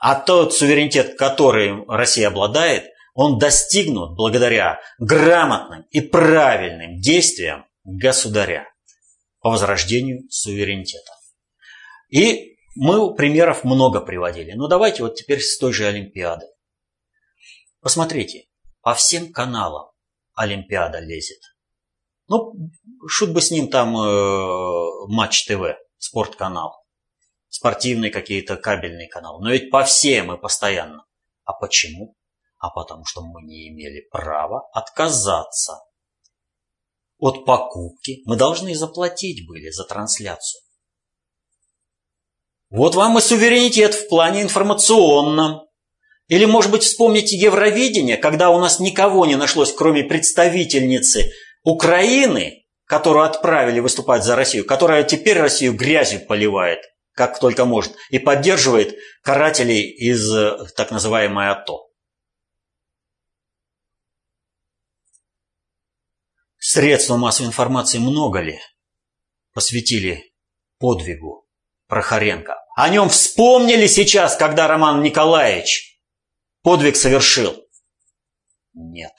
[0.00, 8.68] А тот суверенитет, который Россия обладает, он достигнут благодаря грамотным и правильным действиям государя
[9.40, 11.12] по возрождению суверенитета.
[12.08, 14.52] И мы примеров много приводили.
[14.52, 16.46] Но давайте вот теперь с той же Олимпиады.
[17.80, 18.46] Посмотрите,
[18.82, 19.90] по всем каналам
[20.34, 21.40] Олимпиада лезет.
[22.28, 22.52] Ну,
[23.08, 26.84] шут бы с ним там э, Матч ТВ, спортканал,
[27.48, 29.40] спортивный какие-то кабельный канал.
[29.40, 31.04] Но ведь по всем и постоянно.
[31.44, 32.16] А почему?
[32.58, 35.80] А потому что мы не имели права отказаться
[37.22, 40.60] от покупки мы должны заплатить были за трансляцию.
[42.68, 45.68] Вот вам и суверенитет в плане информационном.
[46.28, 51.32] Или, может быть, вспомните Евровидение, когда у нас никого не нашлось, кроме представительницы
[51.62, 56.80] Украины, которую отправили выступать за Россию, которая теперь Россию грязью поливает,
[57.14, 61.88] как только может, и поддерживает карателей из э, так называемой АТО.
[66.58, 68.60] Средства массовой информации много ли
[69.52, 70.32] посвятили
[70.78, 71.46] подвигу
[71.88, 72.56] Прохоренко?
[72.76, 75.91] О нем вспомнили сейчас, когда Роман Николаевич
[76.62, 77.54] подвиг совершил?
[78.74, 79.12] Нет.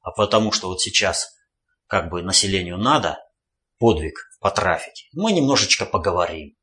[0.00, 1.34] А потому что вот сейчас
[1.86, 3.18] как бы населению надо
[3.78, 5.08] подвиг потрафить.
[5.12, 6.56] Мы немножечко поговорим.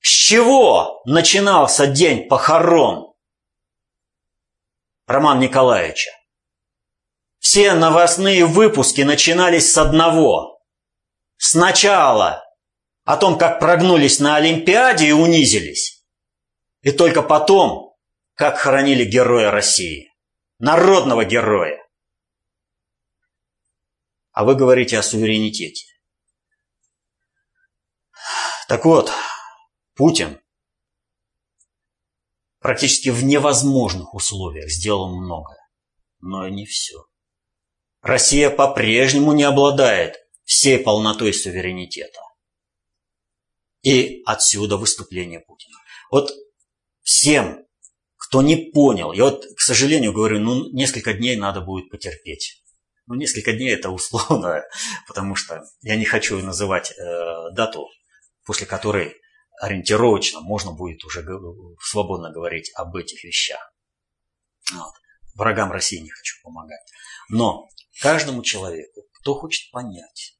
[0.00, 3.14] С чего начинался день похорон
[5.06, 6.10] Романа Николаевича?
[7.38, 10.60] Все новостные выпуски начинались с одного.
[11.36, 12.44] Сначала
[13.04, 16.04] о том, как прогнулись на Олимпиаде и унизились.
[16.82, 17.91] И только потом,
[18.34, 20.10] как хоронили героя России.
[20.58, 21.78] Народного героя.
[24.32, 25.86] А вы говорите о суверенитете.
[28.68, 29.10] Так вот,
[29.94, 30.40] Путин
[32.60, 35.58] практически в невозможных условиях сделал многое,
[36.20, 37.04] но не все.
[38.00, 42.20] Россия по-прежнему не обладает всей полнотой суверенитета.
[43.82, 45.76] И отсюда выступление Путина.
[46.10, 46.30] Вот
[47.02, 47.66] всем,
[48.32, 52.64] кто не понял, я вот, к сожалению, говорю, ну, несколько дней надо будет потерпеть.
[53.04, 54.64] Ну, несколько дней это условно,
[55.06, 57.88] потому что я не хочу называть э, дату,
[58.46, 59.20] после которой
[59.60, 61.22] ориентировочно можно будет уже
[61.82, 63.60] свободно говорить об этих вещах.
[64.72, 64.94] Вот.
[65.34, 66.80] Врагам России не хочу помогать.
[67.28, 67.68] Но
[68.00, 70.38] каждому человеку, кто хочет понять,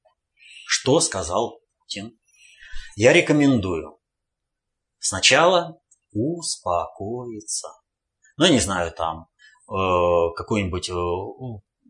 [0.65, 2.19] что сказал Путин,
[2.97, 4.01] я рекомендую
[4.99, 5.79] сначала
[6.13, 7.82] успокоиться.
[8.37, 9.27] Ну, я не знаю, там,
[9.69, 10.95] э, какую-нибудь э,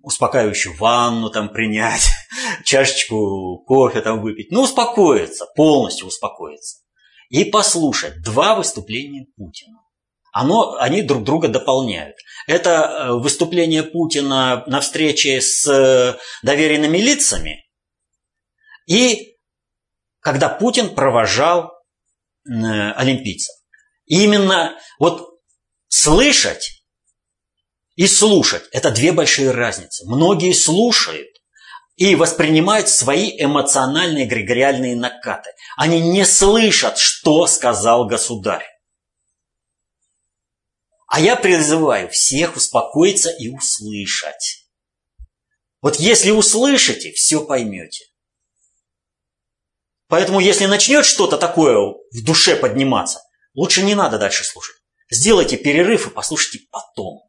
[0.02, 2.08] успокаивающую ванну там принять,
[2.64, 4.50] чашечку кофе там выпить.
[4.50, 6.78] Ну, успокоиться, полностью успокоиться.
[7.28, 9.78] И послушать два выступления Путина.
[10.32, 12.16] Оно, они друг друга дополняют.
[12.46, 17.64] Это э, выступление Путина на встрече с э, доверенными лицами
[18.86, 19.36] и
[20.20, 21.72] когда Путин провожал
[22.44, 23.54] олимпийцев.
[24.06, 25.31] Именно вот
[25.92, 26.82] слышать
[27.96, 30.06] и слушать– это две большие разницы.
[30.06, 31.28] Многие слушают
[31.96, 35.50] и воспринимают свои эмоциональные эгрегориальные накаты.
[35.76, 38.66] Они не слышат, что сказал государь.
[41.08, 44.66] А я призываю всех успокоиться и услышать.
[45.82, 48.06] Вот если услышите, все поймете.
[50.08, 53.20] Поэтому если начнет что-то такое в душе подниматься,
[53.52, 54.81] лучше не надо дальше слушать.
[55.12, 57.20] Сделайте перерыв и послушайте потом.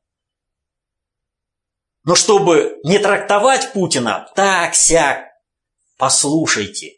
[2.06, 5.26] Но чтобы не трактовать Путина так-сяк,
[5.98, 6.94] послушайте.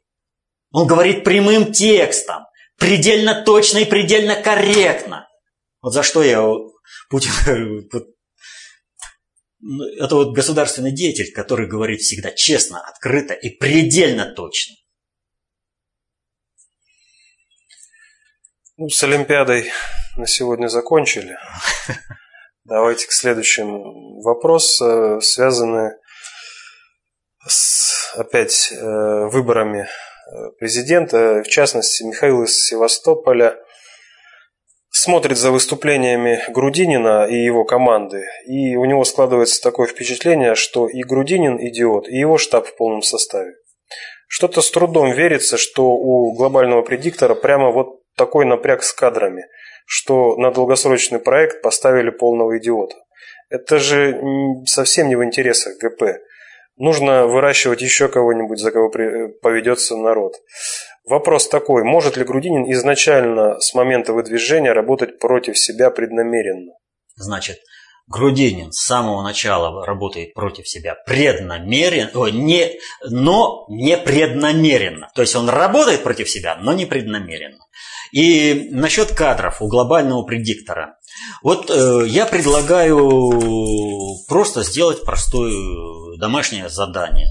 [0.72, 2.44] Он говорит прямым текстом,
[2.78, 5.28] предельно точно и предельно корректно.
[5.82, 6.44] Вот за что я
[7.10, 7.32] Путин
[9.60, 14.76] ну, это вот государственный деятель, который говорит всегда честно, открыто и предельно точно.
[18.78, 19.72] Ну, с Олимпиадой
[20.18, 21.38] на сегодня закончили.
[22.66, 24.22] Давайте к следующему.
[24.22, 24.82] Вопрос,
[25.22, 25.92] связанный
[27.48, 31.42] с, опять, э, выборами э, президента.
[31.42, 33.56] В частности, Михаил из Севастополя
[34.90, 38.26] смотрит за выступлениями Грудинина и его команды.
[38.46, 43.04] И у него складывается такое впечатление, что и Грудинин идиот, и его штаб в полном
[43.04, 43.54] составе.
[44.28, 49.46] Что-то с трудом верится, что у глобального предиктора прямо вот такой напряг с кадрами–
[49.86, 52.96] что на долгосрочный проект поставили полного идиота.
[53.50, 54.20] Это же
[54.66, 56.20] совсем не в интересах ГП.
[56.78, 60.34] Нужно выращивать еще кого-нибудь, за кого поведется народ.
[61.06, 66.74] Вопрос такой, может ли Грудинин изначально с момента выдвижения работать против себя преднамеренно?
[67.16, 67.60] Значит,
[68.08, 75.10] Грудинин с самого начала работает против себя преднамеренно, о, не, но не преднамеренно.
[75.16, 77.60] То есть он работает против себя, но не преднамеренно.
[78.12, 80.98] И насчет кадров у глобального предиктора.
[81.44, 87.28] Вот э, я предлагаю просто сделать простое домашнее задание.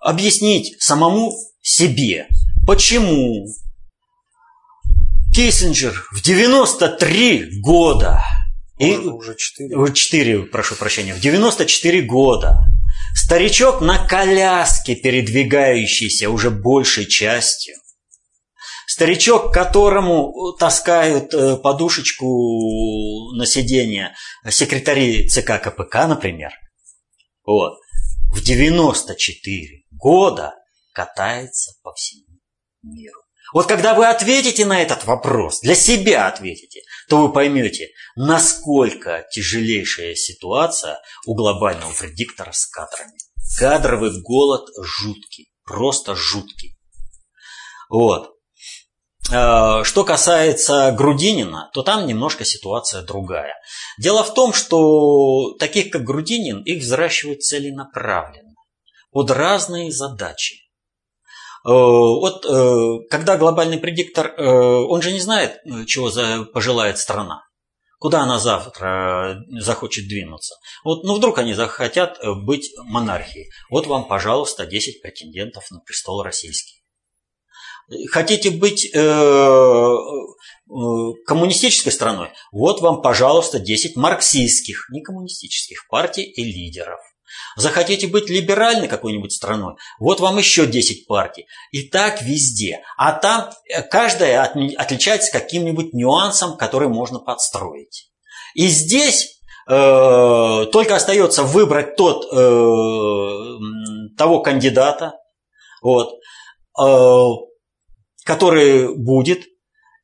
[0.00, 2.26] Объяснить самому себе,
[2.66, 3.46] почему
[5.34, 8.22] Киссинджер в 93 года
[8.78, 9.92] и уже 4.
[9.92, 12.58] 4, прошу прощения, в 94 года
[13.14, 17.76] старичок на коляске, передвигающийся уже большей частью,
[18.86, 24.14] Старичок, которому таскают э, подушечку на сиденье
[24.48, 26.52] секретари ЦК КПК, например,
[27.44, 27.74] вот,
[28.32, 30.54] в 94 года
[30.92, 32.38] катается по всему
[32.82, 33.20] миру.
[33.52, 40.14] Вот когда вы ответите на этот вопрос, для себя ответите, то вы поймете, насколько тяжелейшая
[40.14, 43.16] ситуация у глобального предиктора с кадрами.
[43.58, 46.76] Кадровый голод жуткий, просто жуткий.
[47.88, 48.33] Вот.
[49.32, 53.54] Э, что касается Грудинина, то там немножко ситуация другая.
[53.98, 58.54] Дело в том, что таких, как Грудинин, их взращивают целенаправленно,
[59.10, 60.56] под разные задачи.
[61.66, 66.10] Э, вот э, когда глобальный предиктор, он же не знает, чего
[66.52, 67.42] пожелает страна.
[67.98, 70.56] Куда она завтра захочет двинуться?
[70.84, 73.50] Вот, ну, вдруг они захотят быть монархией.
[73.70, 76.83] Вот вам, пожалуйста, 10 претендентов на престол российский.
[78.10, 79.96] Хотите быть э, э,
[81.26, 82.30] коммунистической страной?
[82.52, 87.00] Вот вам, пожалуйста, 10 марксистских, не коммунистических партий и лидеров.
[87.56, 89.74] Захотите быть либеральной какой-нибудь страной?
[89.98, 91.46] Вот вам еще 10 партий.
[91.70, 92.80] И так везде.
[92.96, 98.10] А там э, каждая отличается каким-нибудь нюансом, который можно подстроить.
[98.54, 102.36] И здесь э, только остается выбрать тот, э,
[104.16, 105.14] того кандидата,
[105.82, 106.14] вот,
[108.24, 109.44] который будет,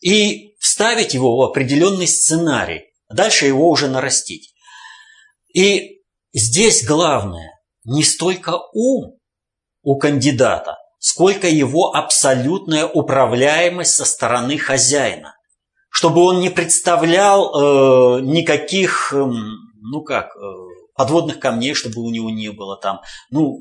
[0.01, 2.85] и вставить его в определенный сценарий.
[3.09, 4.55] Дальше его уже нарастить.
[5.53, 6.03] И
[6.33, 9.19] здесь главное не столько ум
[9.83, 15.35] у кандидата, сколько его абсолютная управляемость со стороны хозяина.
[15.89, 20.41] Чтобы он не представлял э, никаких, э, ну как, э,
[20.95, 23.01] подводных камней, чтобы у него не было там,
[23.31, 23.59] ну,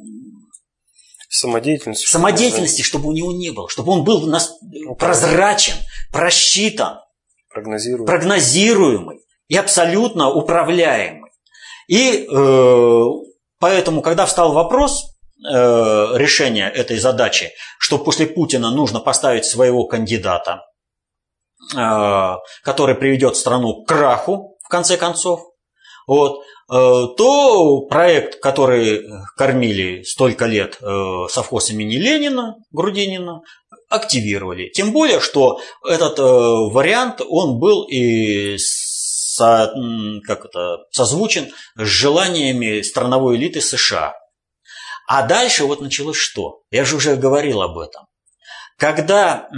[1.29, 2.07] Самодеятельности.
[2.07, 3.69] Самодеятельности, чтобы у него не было.
[3.69, 4.57] Чтобы он был нас
[4.97, 5.75] прозрачен,
[6.11, 7.01] просчитан,
[7.53, 8.07] прогнозируемый.
[8.07, 11.31] прогнозируемый и абсолютно управляемый.
[11.87, 13.05] И э,
[13.59, 15.05] поэтому, когда встал вопрос
[15.43, 15.51] э,
[16.15, 20.63] решения этой задачи, что после Путина нужно поставить своего кандидата,
[21.75, 25.41] э, который приведет страну к краху, в конце концов,
[26.07, 29.03] вот, то проект, который
[29.35, 33.41] кормили столько лет э, совхоз имени Ленина, Грудинина,
[33.89, 34.69] активировали.
[34.69, 39.73] Тем более, что этот э, вариант, он был и со,
[40.27, 44.13] как это, созвучен с желаниями страновой элиты США.
[45.07, 46.61] А дальше вот началось что?
[46.69, 48.03] Я же уже говорил об этом.
[48.77, 49.49] Когда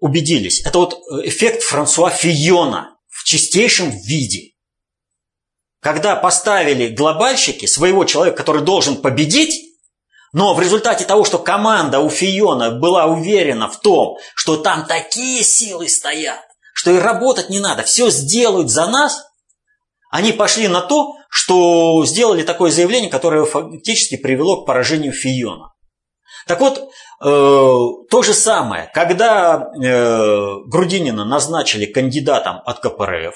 [0.00, 0.94] убедились, это вот
[1.24, 4.52] эффект Франсуа Фиона в чистейшем виде–
[5.84, 9.76] когда поставили глобальщики своего человека, который должен победить,
[10.32, 15.44] но в результате того, что команда у Фиона была уверена в том, что там такие
[15.44, 16.40] силы стоят,
[16.72, 19.26] что и работать не надо, все сделают за нас,
[20.10, 25.74] они пошли на то, что сделали такое заявление, которое фактически привело к поражению Фиона.
[26.46, 26.84] Так вот, э,
[27.20, 33.34] то же самое, когда э, Грудинина назначили кандидатом от КПРФ,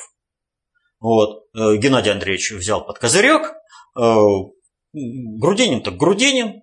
[1.00, 1.44] вот.
[1.54, 3.52] Э, Геннадий Андреевич взял под козырек.
[3.98, 4.16] Э,
[4.92, 6.62] Грудинин так Грудинин.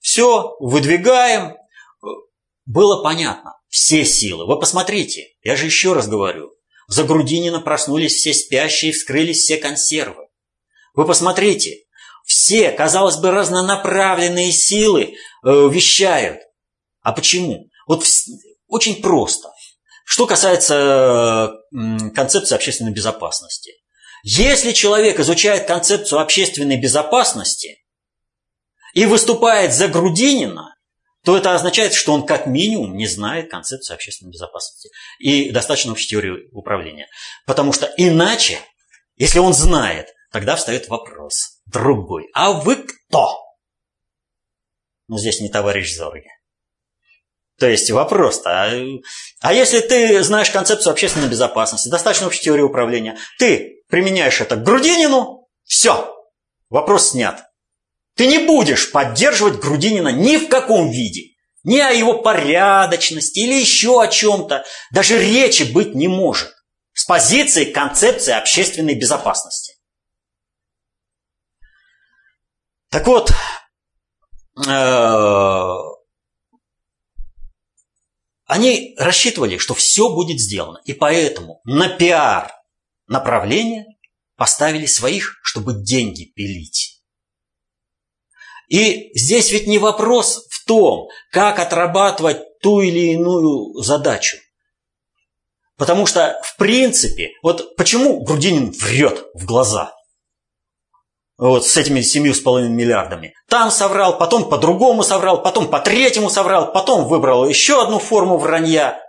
[0.00, 1.56] Все, выдвигаем.
[2.66, 3.58] Было понятно.
[3.68, 4.46] Все силы.
[4.46, 6.52] Вы посмотрите, я же еще раз говорю.
[6.88, 10.26] За Грудинина проснулись все спящие, вскрылись все консервы.
[10.94, 11.84] Вы посмотрите,
[12.24, 15.14] все, казалось бы, разнонаправленные силы э,
[15.44, 16.40] вещают.
[17.00, 17.70] А почему?
[17.86, 18.10] Вот в,
[18.68, 19.50] очень просто.
[20.04, 21.52] Что касается
[22.14, 23.72] концепции общественной безопасности.
[24.24, 27.84] Если человек изучает концепцию общественной безопасности
[28.94, 30.76] и выступает за Грудинина,
[31.24, 36.08] то это означает, что он как минимум не знает концепцию общественной безопасности и достаточно общей
[36.08, 37.08] теории управления.
[37.46, 38.58] Потому что иначе,
[39.16, 42.28] если он знает, тогда встает вопрос другой.
[42.34, 43.38] А вы кто?
[45.08, 46.28] Ну, здесь не товарищ Зорги.
[47.62, 48.72] То есть вопрос-то, а,
[49.40, 54.64] а если ты знаешь концепцию общественной безопасности, достаточно общей теории управления, ты применяешь это к
[54.64, 56.12] Грудинину, все,
[56.70, 57.44] вопрос снят.
[58.16, 61.36] Ты не будешь поддерживать Грудинина ни в каком виде.
[61.62, 64.64] Ни о его порядочности или еще о чем-то.
[64.90, 66.52] Даже речи быть не может.
[66.94, 69.74] С позиции концепции общественной безопасности.
[72.90, 73.30] Так вот,
[74.66, 75.91] э,
[78.52, 80.82] они рассчитывали, что все будет сделано.
[80.84, 82.52] И поэтому на пиар
[83.06, 83.86] направление
[84.36, 87.02] поставили своих, чтобы деньги пилить.
[88.68, 94.36] И здесь ведь не вопрос в том, как отрабатывать ту или иную задачу.
[95.78, 99.94] Потому что, в принципе, вот почему Грудинин врет в глаза?
[101.38, 103.34] Вот с этими семью с половиной миллиардами.
[103.48, 109.00] Там соврал, потом по-другому соврал, потом по-третьему соврал, потом выбрал еще одну форму вранья.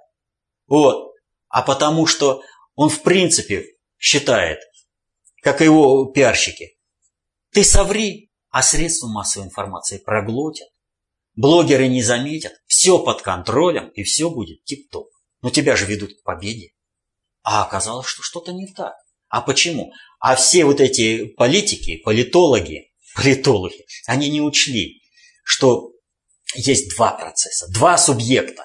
[0.68, 1.12] Вот.
[1.50, 2.42] А потому что
[2.76, 3.66] он в принципе
[3.98, 4.60] считает,
[5.42, 6.78] как и его пиарщики,
[7.52, 10.70] ты соври, а средства массовой информации проглотят.
[11.36, 15.08] Блогеры не заметят, все под контролем и все будет тип-топ.
[15.42, 16.72] Но тебя же ведут к победе.
[17.44, 18.94] А оказалось, что что-то не так.
[19.28, 19.92] А почему?
[20.24, 25.02] А все вот эти политики, политологи, политологи, они не учли,
[25.44, 25.90] что
[26.56, 28.64] есть два процесса, два субъекта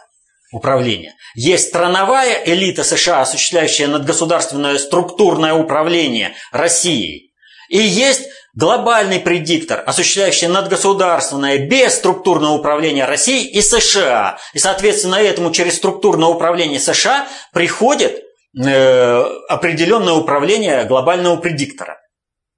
[0.53, 1.17] управления.
[1.35, 7.33] Есть страновая элита США, осуществляющая надгосударственное структурное управление Россией.
[7.69, 14.39] И есть глобальный предиктор, осуществляющий надгосударственное бесструктурное управление Россией и США.
[14.55, 18.28] И, соответственно, этому через структурное управление США приходит
[18.59, 21.99] определенное управление глобального предиктора.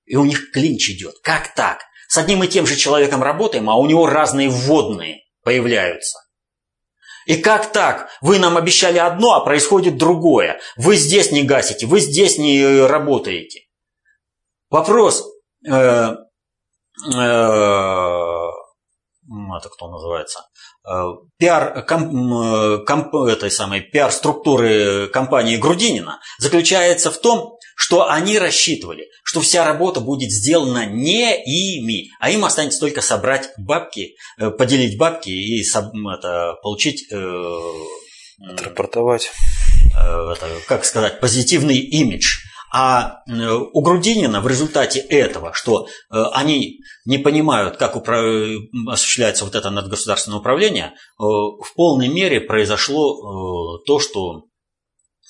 [0.07, 1.15] И у них клинч идет.
[1.23, 1.83] Как так?
[2.09, 6.19] С одним и тем же человеком работаем, а у него разные вводные появляются.
[7.27, 8.09] И как так?
[8.21, 10.59] Вы нам обещали одно, а происходит другое.
[10.77, 13.61] Вы здесь не гасите, вы здесь не работаете.
[14.71, 15.25] Вопрос.
[15.65, 16.17] Э,
[17.15, 18.50] э,
[19.57, 20.41] это кто называется,
[21.39, 29.41] пиар, комп, комп, этой самой, пиар-структуры компании Грудинина заключается в том, что они рассчитывали, что
[29.41, 34.17] вся работа будет сделана не ими, а им останется только собрать бабки,
[34.59, 37.09] поделить бабки и это, получить...
[38.43, 39.31] Отрапортовать.
[39.95, 42.39] Это, как сказать, позитивный имидж.
[42.73, 45.89] А э, у Грудинина в результате этого, что э,
[46.33, 48.25] они не понимают, как управ...
[48.89, 54.45] осуществляется вот это надгосударственное управление, э, в полной мере произошло то, что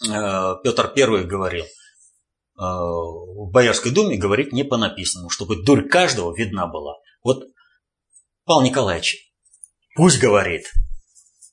[0.03, 1.66] Петр I говорил.
[2.57, 6.97] В Боярской думе говорить не по написанному, чтобы дурь каждого видна была.
[7.22, 7.45] Вот
[8.45, 9.30] Павел Николаевич,
[9.95, 10.70] пусть говорит.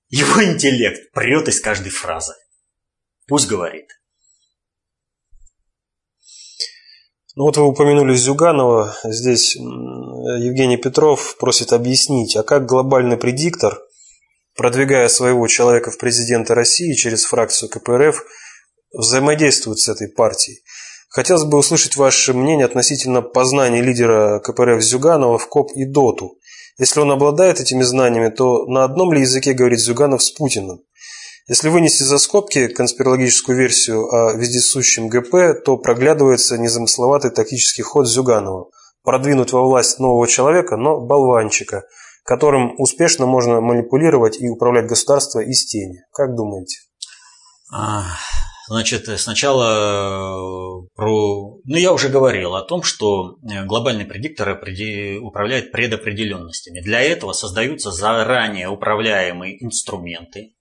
[0.09, 2.33] Его интеллект прет из каждой фразы.
[3.27, 3.87] Пусть говорит.
[7.37, 8.97] Ну вот вы упомянули Зюганова.
[9.03, 13.77] Здесь Евгений Петров просит объяснить, а как глобальный предиктор,
[14.55, 18.23] продвигая своего человека в президенты России через фракцию КПРФ,
[18.91, 20.63] взаимодействует с этой партией?
[21.09, 26.39] Хотелось бы услышать ваше мнение относительно познания лидера КПРФ Зюганова в КОП и ДОТу.
[26.79, 30.79] Если он обладает этими знаниями, то на одном ли языке говорит Зюганов с Путиным?
[31.47, 38.69] Если вынести за скобки конспирологическую версию о вездесущем ГП, то проглядывается незамысловатый тактический ход Зюганова–
[39.07, 41.83] продвинуть во власть нового человека, но болванчика,
[42.25, 46.01] которым успешно можно манипулировать и управлять государство из тени.
[46.11, 46.79] Как думаете?
[47.71, 48.03] А,
[48.67, 51.57] значит, сначала э, про...
[51.63, 54.61] Ну, я уже говорил о том, что э, глобальный предиктор
[55.21, 56.81] управляет предопределенностями.
[56.81, 60.51] Для этого создаются заранее управляемые инструменты,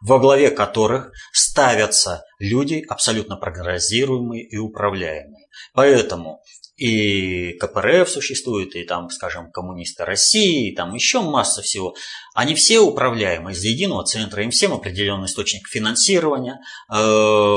[0.00, 5.46] во главе которых ставятся люди абсолютно прогнозируемые и управляемые.
[5.72, 6.42] Поэтому
[6.76, 11.94] и КПРФ существует, и там, скажем, коммунисты России, и там еще масса всего.
[12.34, 16.60] Они все управляемы из единого центра, им всем определенный источник финансирования,
[16.92, 17.56] э,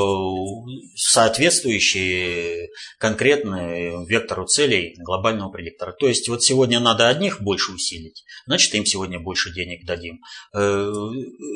[0.96, 5.92] соответствующий конкретному вектору целей глобального предиктора.
[5.92, 10.22] То есть вот сегодня надо одних больше усилить, значит им сегодня больше денег дадим.
[10.54, 10.92] Э,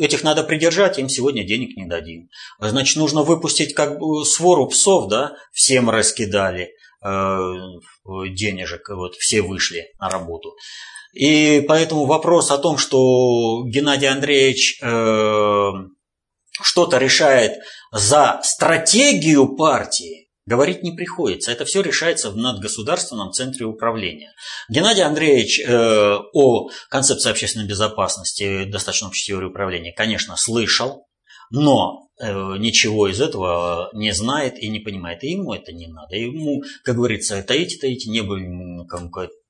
[0.02, 2.30] этих надо придержать, им сегодня денег не дадим.
[2.60, 6.74] Значит, нужно выпустить как бы свору псов, да, всем раскидали
[7.04, 10.56] денежек, вот все вышли на работу.
[11.14, 15.72] И поэтому вопрос о том, что Геннадий Андреевич э,
[16.62, 17.54] что-то решает
[17.92, 21.52] за стратегию партии, говорить не приходится.
[21.52, 24.34] Это все решается в надгосударственном центре управления.
[24.70, 31.06] Геннадий Андреевич э, о концепции общественной безопасности, достаточно общей теории управления, конечно, слышал,
[31.52, 35.24] но Э, ничего из этого не знает и не понимает.
[35.24, 36.16] И ему это не надо.
[36.16, 38.38] Ему, как говорится, таите, таите, небо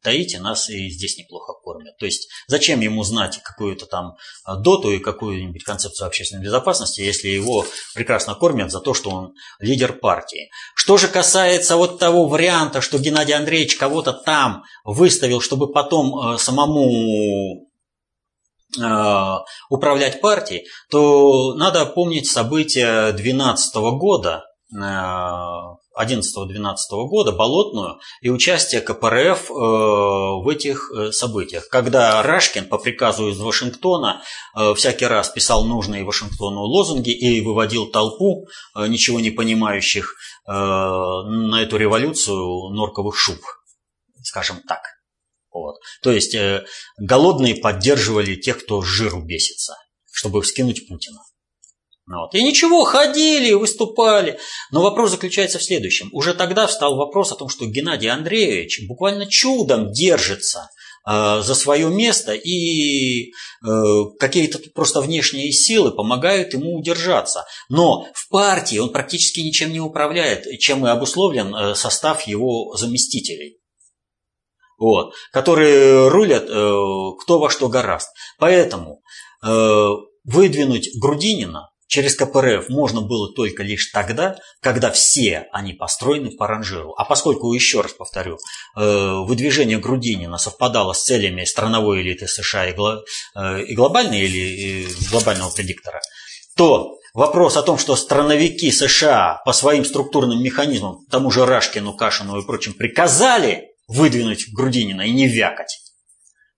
[0.03, 1.97] таите, нас и здесь неплохо кормят.
[1.97, 4.16] То есть зачем ему знать какую-то там
[4.47, 9.34] э, доту и какую-нибудь концепцию общественной безопасности, если его прекрасно кормят за то, что он
[9.59, 10.49] лидер партии.
[10.76, 16.38] Что же касается вот того варианта, что Геннадий Андреевич кого-то там выставил, чтобы потом э,
[16.38, 17.73] самому Э,
[19.70, 24.46] управлять партией, то надо помнить события 2012 года,
[24.76, 31.68] 11-12 э, года, Болотную, и участие КПРФ э, в этих событиях.
[31.70, 34.24] Когда Рашкин по приказу из Вашингтона
[34.76, 40.16] всякий раз писал нужные Вашингтону лозунги и выводил толпу ничего не понимающих
[40.48, 43.40] на эту революцию норковых шуб,
[44.24, 44.82] скажем так.
[45.54, 45.76] Вот.
[46.01, 46.66] То есть э,
[46.97, 49.76] голодные поддерживали тех, кто жиру бесится,
[50.12, 51.20] чтобы вскинуть Путина.
[52.06, 52.36] Вот.
[52.36, 54.38] И ничего, ходили, выступали.
[54.72, 56.10] Но вопрос заключается в следующем.
[56.12, 60.70] Уже тогда встал вопрос о том, что Геннадий Андреевич буквально чудом держится
[61.08, 63.32] э, за свое место, и э,
[64.20, 67.45] какие-то просто внешние силы помогают ему удержаться.
[67.70, 73.62] Но в партии он практически ничем не управляет, чем и обусловлен э, состав его заместителей
[74.78, 76.74] вот, которые рулят э,
[77.22, 78.10] кто во что гораст.
[78.40, 79.02] Поэтому
[79.44, 79.90] э,
[80.24, 86.94] выдвинуть Грудинина через КПРФ можно было только лишь тогда, когда все они построены по ранжиру.
[86.98, 88.38] А поскольку, еще раз повторю,
[88.76, 93.04] э, выдвижение Грудинина совпадало с целями страновой элиты США и, гло,
[93.36, 96.02] э, и глобальной или и глобального предиктора,
[96.56, 102.42] то Вопрос о том, что страновики США по своим структурным механизмам, тому же Рашкину, Кашину
[102.42, 105.80] и прочим, приказали выдвинуть Грудинина и не вякать.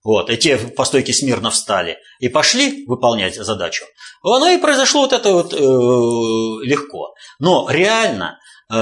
[0.04, 3.84] Вот, и те по стойке смирно встали и пошли выполнять задачу.
[4.22, 7.14] Оно и произошло вот это вот э, легко.
[7.40, 8.38] Но реально
[8.72, 8.76] э,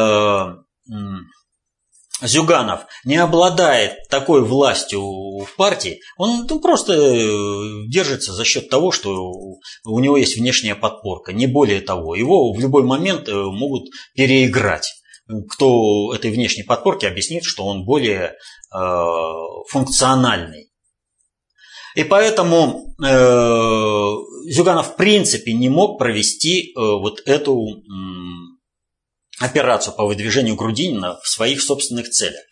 [2.20, 8.92] Зюганов не обладает такой властью в партии, он ну, просто э, держится за счет того,
[8.92, 9.32] что
[9.84, 12.14] у него есть внешняя подпорка, не более того.
[12.14, 14.92] Его в любой момент э, могут переиграть.
[15.26, 18.78] Кто этой внешней подпорки объяснит, что он более э,
[19.70, 20.70] функциональный.
[21.94, 23.10] И поэтому э,
[24.52, 27.64] Зюганов в принципе не мог провести э, вот эту
[29.40, 32.42] операцию по выдвижению Грудинина в своих собственных целях.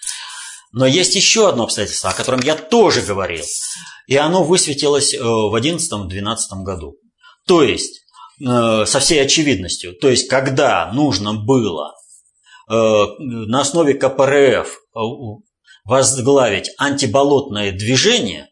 [0.73, 3.45] Но есть еще одно обстоятельство, о котором я тоже говорил.
[4.07, 6.97] И оно высветилось в 2011-2012 году.
[7.47, 8.07] То есть,
[8.41, 11.93] со всей очевидностью, то есть, когда нужно было
[12.69, 14.79] на основе КПРФ
[15.85, 18.49] возглавить антиболотное движение,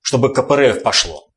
[0.00, 1.32] чтобы КПРФ пошло,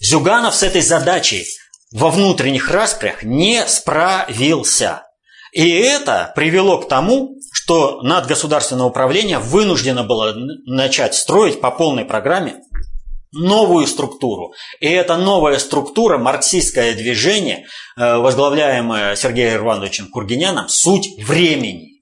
[0.00, 1.44] Зюганов с этой задачей
[1.92, 5.06] во внутренних распрях не справился.
[5.52, 10.32] И это привело к тому, что надгосударственное управление вынуждено было
[10.64, 12.62] начать строить по полной программе
[13.32, 14.52] новую структуру.
[14.80, 17.66] И эта новая структура, марксистское движение,
[17.96, 22.00] э, возглавляемое Сергеем Ивановичем Кургиняном, суть времени.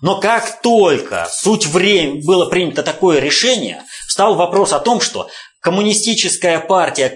[0.00, 5.28] Но как только суть времени было принято такое решение, стал вопрос о том, что
[5.60, 7.08] коммунистическая партия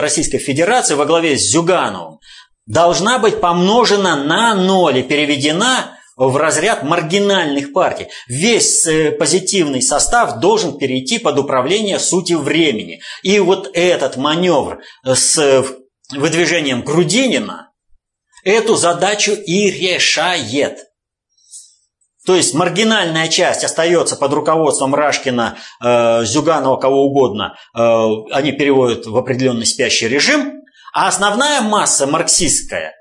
[0.00, 2.18] Российской Федерации во главе с Зюгановым
[2.66, 8.08] должна быть помножена на ноль и переведена в разряд маргинальных партий.
[8.26, 13.00] Весь э, позитивный состав должен перейти под управление сутью времени.
[13.22, 15.64] И вот этот маневр с
[16.10, 17.70] выдвижением Грудинина
[18.44, 20.80] эту задачу и решает.
[22.26, 27.56] То есть маргинальная часть остается под руководством Рашкина, э, Зюганова, кого угодно.
[27.74, 30.62] Э, они переводят в определенный спящий режим.
[30.92, 32.94] А основная масса марксистская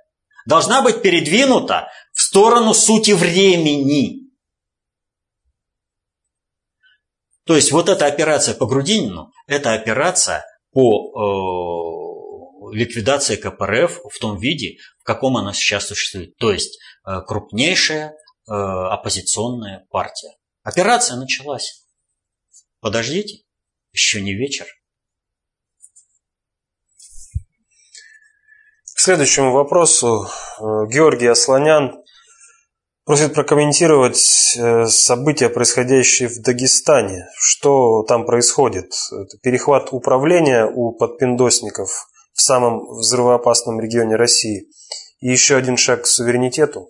[0.45, 4.32] должна быть передвинута в сторону сути времени.
[7.45, 14.39] То есть вот эта операция по Грудинину, это операция по э, ликвидации КПРФ в том
[14.39, 16.36] виде, в каком она сейчас существует.
[16.38, 20.36] То есть э, крупнейшая э, оппозиционная партия.
[20.63, 21.86] Операция началась.
[22.80, 23.43] Подождите,
[23.91, 24.65] еще не вечер.
[28.95, 32.03] К следующему вопросу э, Георгий Асланян
[33.08, 37.28] просит прокомментировать э, события, происходящие в Дагестане.
[37.39, 38.91] Что там происходит?
[39.14, 41.89] Это перехват управления у подпиндосников
[42.34, 44.68] в самом взрывоопасном регионе России.
[45.22, 46.89] И еще один шаг к суверенитету.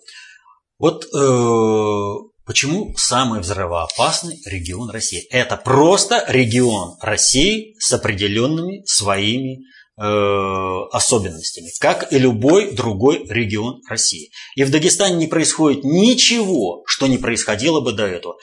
[0.80, 5.24] Вот э, почему самый взрывоопасный регион России?
[5.30, 9.60] Это просто регион России с определенными своими
[10.00, 14.30] особенностями, как и любой другой регион России.
[14.54, 18.36] И в Дагестане не происходит ничего, что не происходило бы до этого.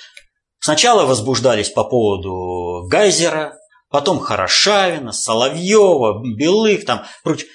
[0.59, 3.57] Сначала возбуждались по поводу Гайзера,
[3.89, 7.49] потом Хорошавина, Соловьева, Белых, там, прочее.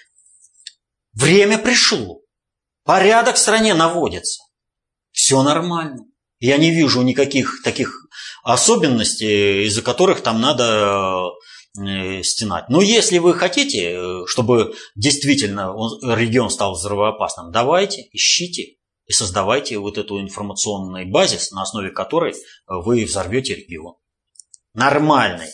[1.12, 2.20] Время пришло.
[2.84, 4.42] Порядок в стране наводится.
[5.12, 6.04] Все нормально.
[6.38, 7.92] Я не вижу никаких таких
[8.42, 12.68] особенностей, из-за которых там надо Э, стенать.
[12.68, 15.72] Но если вы хотите, э, чтобы действительно
[16.14, 22.34] регион стал взрывоопасным, давайте, ищите и создавайте вот эту информационный базис, на основе которой
[22.66, 23.94] вы взорвете регион.
[24.72, 25.48] Нормальный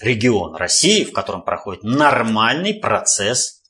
[0.00, 3.62] регион России, в котором проходит нормальный процесс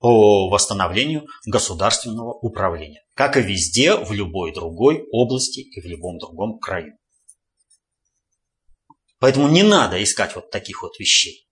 [0.00, 6.58] по восстановлению государственного управления, как и везде, в любой другой области и в любом другом
[6.58, 6.94] краю.
[9.20, 11.46] Поэтому не надо искать вот таких вот вещей.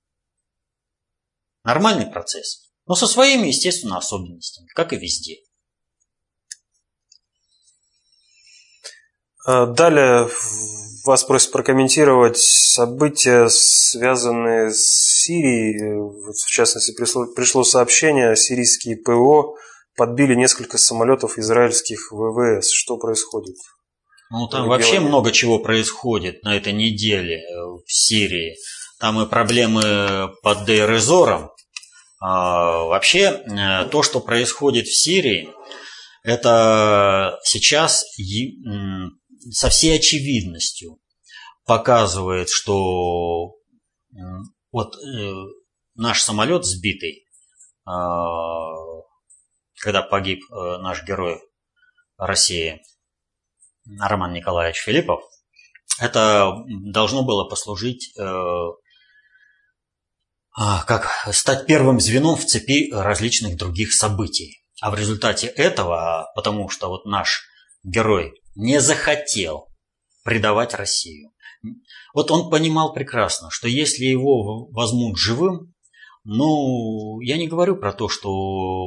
[1.64, 5.37] Нормальный процесс, но со своими, естественно, особенностями, как и везде.
[9.47, 10.29] А, далее
[11.05, 14.87] вас просят прокомментировать события, связанные с
[15.23, 16.01] Сирией.
[16.33, 19.57] В частности, пришло, пришло сообщение, сирийские ПО
[19.95, 22.71] подбили несколько самолетов израильских ВВС.
[22.71, 23.57] Что происходит?
[24.31, 24.68] Ну, там регионе.
[24.68, 28.57] вообще много чего происходит на этой неделе э, в Сирии.
[29.01, 31.51] Там и проблемы под Дейрезором.
[32.20, 35.49] А, вообще, э, то, что происходит в Сирии,
[36.24, 38.05] это сейчас
[39.51, 40.99] со всей очевидностью
[41.64, 43.55] показывает, что
[44.72, 45.33] вот э,
[45.95, 47.24] наш самолет сбитый,
[47.87, 48.74] а,
[49.81, 51.41] когда погиб наш герой
[52.18, 52.83] России,
[53.99, 55.22] Роман Николаевич Филиппов,
[56.01, 58.22] это должно было послужить э,
[60.57, 64.64] а, как стать первым звеном в цепи различных других событий.
[64.80, 67.45] А в результате этого, потому что вот наш
[67.82, 69.68] герой не захотел
[70.24, 71.32] предавать Россию.
[72.14, 75.74] Вот он понимал прекрасно, что если его возьмут живым,
[76.25, 78.31] ну, я не говорю про то, что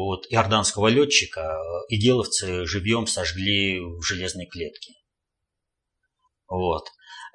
[0.06, 1.58] вот иорданского летчика
[1.90, 4.94] иделовцы живьем сожгли в железной клетке.
[6.48, 6.88] Вот.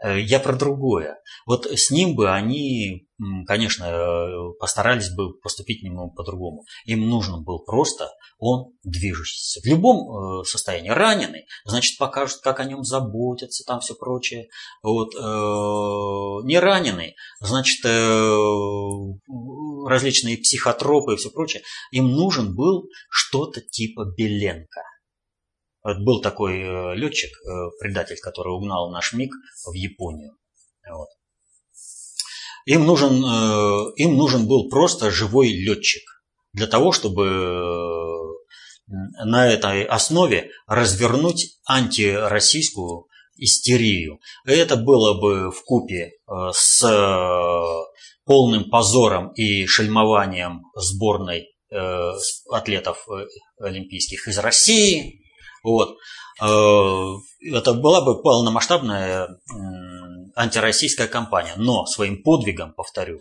[0.02, 1.18] Э, я про другое.
[1.46, 3.08] Вот с ним бы они,
[3.46, 6.64] конечно, э, постарались бы поступить немного по-другому.
[6.84, 9.60] Им нужен был просто он движущийся.
[9.62, 14.48] В любом э, состоянии раненый, значит, покажут, как о нем заботятся, там все прочее.
[14.82, 15.14] Вот,
[16.44, 17.84] не раненый, значит,
[19.86, 21.62] различные психотропы и все прочее.
[21.92, 24.82] Им нужен был что-то типа Беленко–
[25.94, 29.32] был такой э, летчик, э, предатель, который угнал наш МиГ
[29.64, 30.36] в Японию.
[30.88, 31.08] Вот.
[32.64, 36.02] Им, нужен, э, им нужен был просто живой летчик
[36.52, 38.24] для того, чтобы
[38.88, 43.06] на этой основе развернуть антироссийскую
[43.36, 44.20] истерию.
[44.44, 46.12] Это было бы в купе
[46.52, 46.80] с
[48.24, 51.48] полным позором и шельмованием сборной
[52.48, 53.06] атлетов
[53.58, 55.25] олимпийских из России,
[55.66, 55.98] вот.
[56.40, 56.46] Э,
[57.52, 59.28] это была бы полномасштабная
[60.36, 61.54] антироссийская кампания.
[61.56, 63.18] Но своим подвигом, повторю,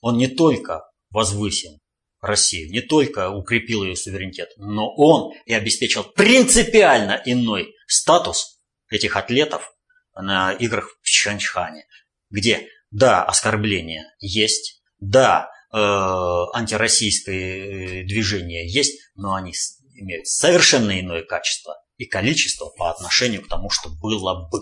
[0.00, 1.80] он не только возвысил
[2.20, 9.74] Россию, не только укрепил ее суверенитет, но он и обеспечил принципиально иной статус этих атлетов
[10.14, 11.84] на играх в Чханчхане,
[12.30, 19.52] где, да, оскорбления есть, да, э, антироссийское движение есть, но они
[19.94, 24.60] имеют совершенно иное качество и количество по отношению к тому, что было бы.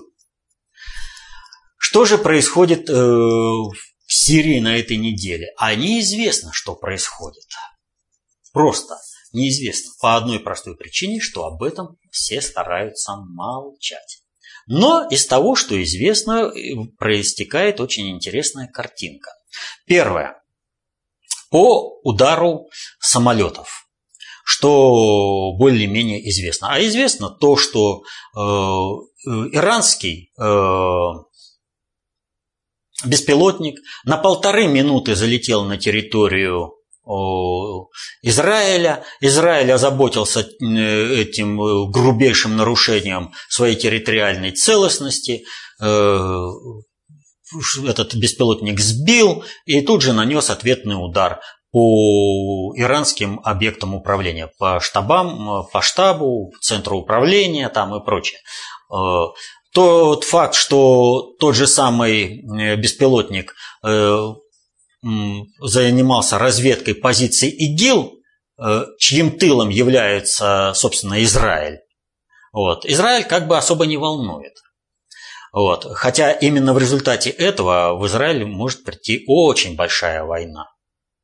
[1.78, 3.74] Что же происходит э, в
[4.06, 5.52] Сирии на этой неделе?
[5.56, 7.46] А неизвестно, что происходит.
[8.52, 8.98] Просто
[9.32, 9.92] неизвестно.
[10.00, 14.22] По одной простой причине, что об этом все стараются молчать.
[14.66, 19.30] Но из того, что известно, э, проистекает очень интересная картинка.
[19.86, 20.40] Первое.
[21.50, 22.68] По удару
[23.00, 23.81] самолетов
[24.52, 26.68] что более-менее известно.
[26.70, 28.02] А известно то, что
[28.36, 28.38] э,
[29.56, 30.46] иранский э,
[33.06, 36.74] беспилотник на полторы минуты залетел на территорию
[38.20, 39.04] Израиля.
[39.22, 45.44] Израиль озаботился э, этим грубейшим нарушением своей территориальной целостности.
[47.86, 51.40] Этот беспилотник сбил и тут же нанес ответный удар
[51.72, 58.40] по иранским объектам управления, по штабам, по штабу, центру управления там и прочее.
[58.94, 59.24] Э,
[59.72, 63.54] тот факт, что тот же самый э, беспилотник
[63.84, 64.34] э,
[65.60, 68.18] занимался разведкой позиций ИГИЛ,
[68.98, 71.80] чьим тылом является, собственно, Израиль,
[72.52, 74.52] вот, Израиль как бы особо не волнует.
[75.52, 75.84] Вот.
[75.94, 80.71] Хотя именно в результате этого в Израиль может прийти очень большая война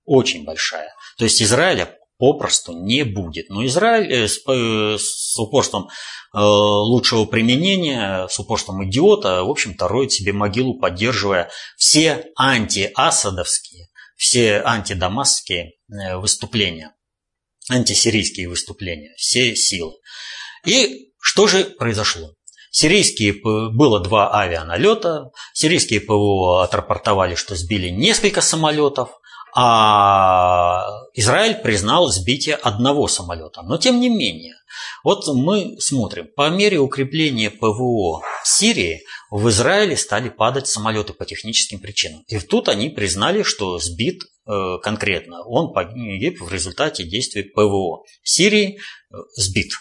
[0.09, 0.93] очень большая.
[1.19, 3.49] То есть Израиля попросту не будет.
[3.49, 5.89] Но Израиль э, с, э, с упорством
[6.35, 14.61] э, лучшего применения, с упорством идиота, в общем-то, роет себе могилу, поддерживая все антиасадовские, все
[14.65, 15.75] антидамасские
[16.17, 16.95] выступления,
[17.71, 19.95] антисирийские выступления, все силы.
[20.67, 22.33] И что же произошло?
[22.71, 29.11] Сирийские было два авианалета, сирийские ПВО отрапортовали, что сбили несколько самолетов,
[29.55, 33.63] а Израиль признал сбитие одного самолета.
[33.63, 34.55] Но тем не менее,
[35.05, 41.81] вот мы смотрим, по мере укрепления ПВО Сирии в Израиле стали падать самолеты по техническим
[41.81, 42.23] причинам.
[42.29, 45.43] И тут они признали, что сбит э, конкретно.
[45.45, 49.73] Он погиб в результате действий ПВО Сирии э, сбит.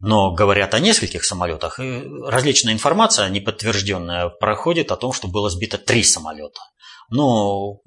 [0.00, 1.78] Но говорят о нескольких самолетах.
[1.78, 6.60] И различная информация, неподтвержденная, проходит о том, что было сбито три самолета.
[7.08, 7.80] Но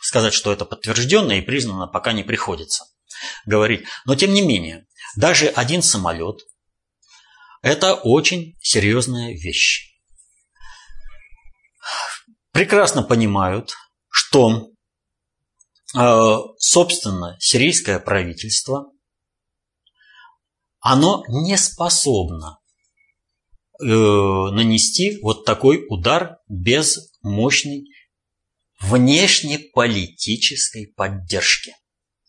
[0.00, 2.84] сказать, что это подтвержденно и признано, пока не приходится
[3.46, 3.86] говорить.
[4.04, 4.86] Но тем не менее,
[5.16, 6.40] даже один самолет–
[7.62, 9.90] это очень серьезная вещь.
[12.52, 13.74] Прекрасно понимают,
[14.08, 14.70] что,
[15.96, 18.90] э, собственно, сирийское правительство,
[20.80, 22.58] оно не способно
[23.80, 27.84] э, нанести вот такой удар без мощной
[28.80, 31.74] внешнеполитической поддержки.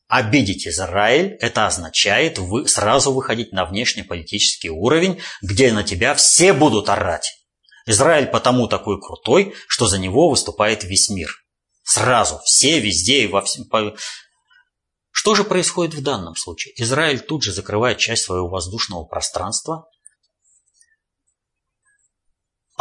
[0.07, 6.89] Обидеть Израиль– это означает вы, сразу выходить на внешнеполитический уровень, где на тебя все будут
[6.89, 7.31] орать.
[7.85, 11.33] Израиль потому такой крутой, что за него выступает весь мир.
[11.83, 13.65] Сразу, все, везде и во всем.
[15.11, 16.73] Что же происходит в данном случае?
[16.77, 19.85] Израиль тут же закрывает часть своего воздушного пространства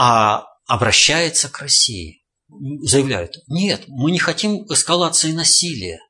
[0.03, 2.20] а обращается к России.
[2.83, 6.01] Заявляют, нет, мы не хотим эскалации насилия.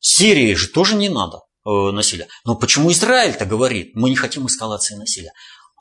[0.00, 2.26] Сирии же тоже не надо э, насилия.
[2.44, 5.32] Но почему Израиль-то говорит, мы не хотим эскалации насилия?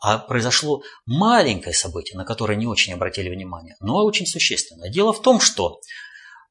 [0.02, 4.90] А произошло маленькое событие, на которое не очень обратили внимание, но очень существенное.
[4.90, 5.80] Дело в том, что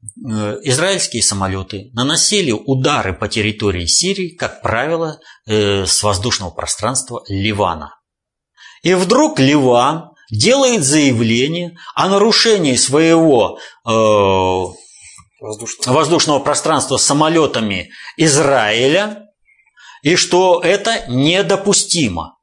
[0.02, 7.94] э, израильские самолеты наносили удары по территории Сирии, как правило, э, с воздушного пространства Ливана.
[8.82, 13.91] И вдруг Ливан делает заявление о нарушении своего э,
[15.41, 15.97] воздушного.
[15.97, 19.26] воздушного пространства самолетами Израиля,
[20.03, 22.39] и что это недопустимо.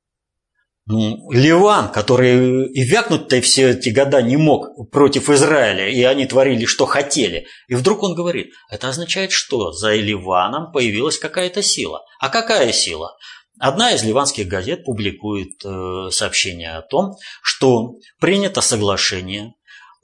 [0.87, 6.65] Ну, Ливан, который и вякнуть-то все эти года не мог против Израиля, и они творили,
[6.65, 7.47] что хотели.
[7.67, 9.71] И вдруг он говорит, это означает что?
[9.71, 12.03] За Ливаном появилась какая-то сила.
[12.19, 13.15] А какая сила?
[13.59, 19.53] Одна из ливанских газет публикует э, сообщение о том, что принято соглашение,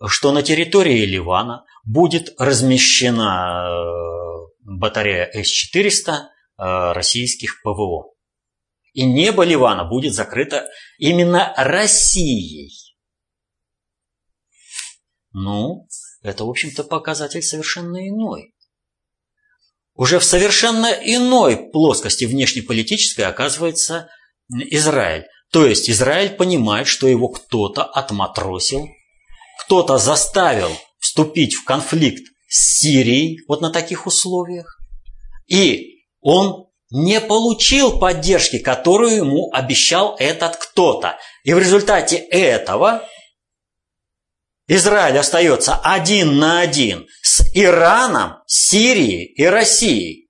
[0.08, 8.14] что на территории Ливана будет размещена э, батарея С-400 э, российских ПВО.
[8.94, 12.96] И небо Ливана будет закрыто именно Россией.
[15.34, 15.88] Ну,
[16.22, 18.54] это, в общем-то, показатель совершенно иной.
[20.02, 24.10] Уже в совершенно иной плоскости внешнеполитической оказывается
[24.50, 25.26] Израиль.
[25.52, 28.88] То есть Израиль понимает, что его кто-то отматросил,
[29.64, 34.80] кто-то заставил вступить в конфликт с Сирией вот на таких условиях.
[35.46, 41.20] И он не получил поддержки, которую ему обещал этот кто-то.
[41.44, 43.08] И в результате этого
[44.74, 50.30] Израиль остается один на один с Ираном, Сирией и Россией.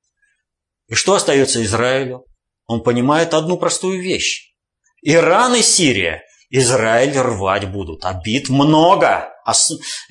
[0.87, 2.25] И что остается Израилю?
[2.65, 4.55] Он понимает одну простую вещь.
[5.03, 8.03] Иран и Сирия Израиль рвать будут.
[8.03, 9.29] Обид много.
[9.45, 9.53] А,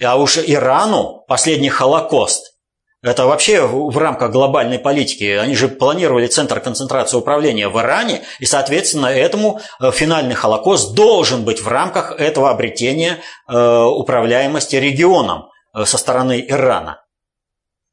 [0.00, 2.56] а уж Ирану последний Холокост
[3.02, 5.24] это вообще в рамках глобальной политики.
[5.24, 11.44] Они же планировали центр концентрации управления в Иране, и, соответственно, этому э, финальный Холокост должен
[11.44, 17.02] быть в рамках этого обретения э, управляемости регионом э, со стороны Ирана.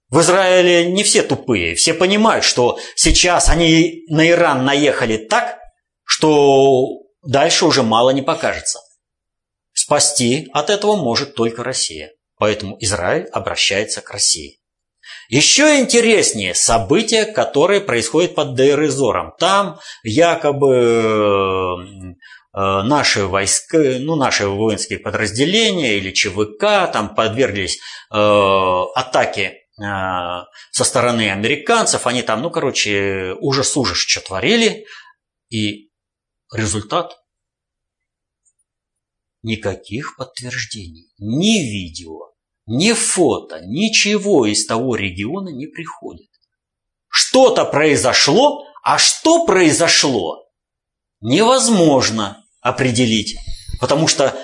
[0.09, 5.57] В Израиле не все тупые, все понимают, что сейчас они на Иран наехали так,
[6.03, 6.85] что
[7.23, 8.79] дальше уже мало не покажется.
[9.71, 12.11] Спасти от этого может только Россия.
[12.37, 14.56] Поэтому Израиль обращается к России.
[15.29, 19.33] Еще интереснее события, которые происходят под Дейрезором.
[19.37, 22.13] Там якобы э,
[22.53, 28.17] э, наши войска, ну, наши воинские подразделения или ЧВК там подверглись э,
[28.95, 29.83] атаке э,
[30.71, 32.07] со стороны американцев.
[32.07, 34.85] Они там, ну, короче, ужас-ужас что творили.
[35.49, 35.89] И
[36.53, 37.17] результат
[39.43, 42.26] никаких подтверждений, ни видео,
[42.67, 46.27] ни фото, ничего из того региона не приходит.
[47.07, 50.45] Что-то произошло, а что произошло,
[51.21, 53.37] невозможно определить,
[53.79, 54.37] потому что,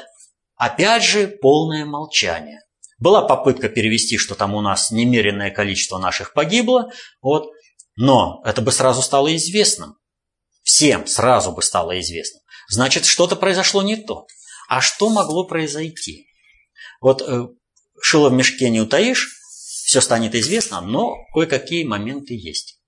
[0.55, 2.61] опять же, полное молчание.
[2.97, 7.49] Была попытка перевести, что там у нас немеренное количество наших погибло, вот,
[7.97, 9.97] но это бы сразу стало известным.
[10.63, 12.39] Всем сразу бы стало известно.
[12.69, 14.25] Значит, что-то произошло не то.
[14.69, 16.27] А что могло произойти?
[17.01, 17.47] Вот э,
[18.03, 19.29] шило в мешке не утаишь,
[19.85, 22.79] все станет известно, но кое-какие моменты есть.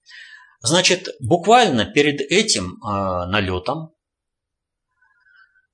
[0.61, 3.91] Значит, буквально перед этим э, налетом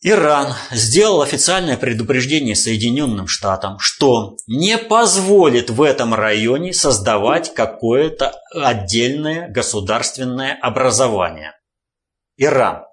[0.03, 9.47] Иран сделал официальное предупреждение Соединенным Штатам, что не позволит в этом районе создавать какое-то отдельное
[9.47, 11.53] государственное образование.
[12.37, 12.83] Иран.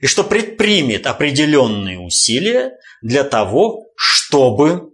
[0.00, 2.72] И что предпримет определенные усилия
[3.02, 4.92] для того, чтобы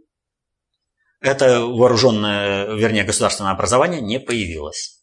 [1.24, 5.02] это вооруженное, вернее, государственное образование не появилось.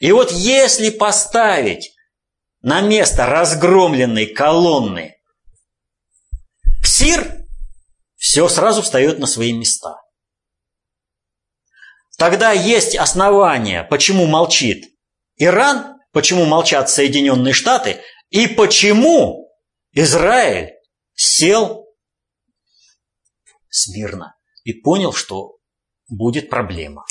[0.00, 1.92] И вот если поставить
[2.62, 5.16] на место разгромленной колонны
[6.82, 7.44] ПСИР,
[8.16, 9.96] все сразу встает на свои места.
[12.16, 14.84] Тогда есть основания, почему молчит
[15.36, 19.52] Иран, почему молчат Соединенные Штаты и почему
[19.92, 20.74] Израиль
[21.14, 21.86] сел
[23.68, 24.33] смирно
[24.64, 25.56] и понял, что
[26.08, 27.04] будет проблема.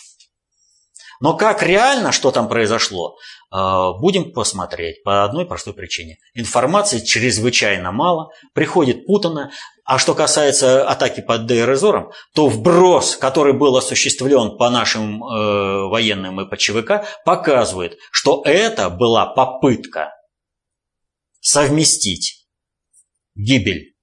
[1.19, 3.55] Но как реально, что там произошло, э,
[4.01, 6.17] будем посмотреть по одной простой причине.
[6.33, 9.51] Информации чрезвычайно мало, приходит путано.
[9.85, 16.41] А что касается атаки под Дейрезором, то вброс, который был осуществлен по нашим э, военным
[16.41, 20.13] и по ЧВК, показывает, что это была попытка
[21.39, 22.47] совместить
[23.35, 23.93] гибель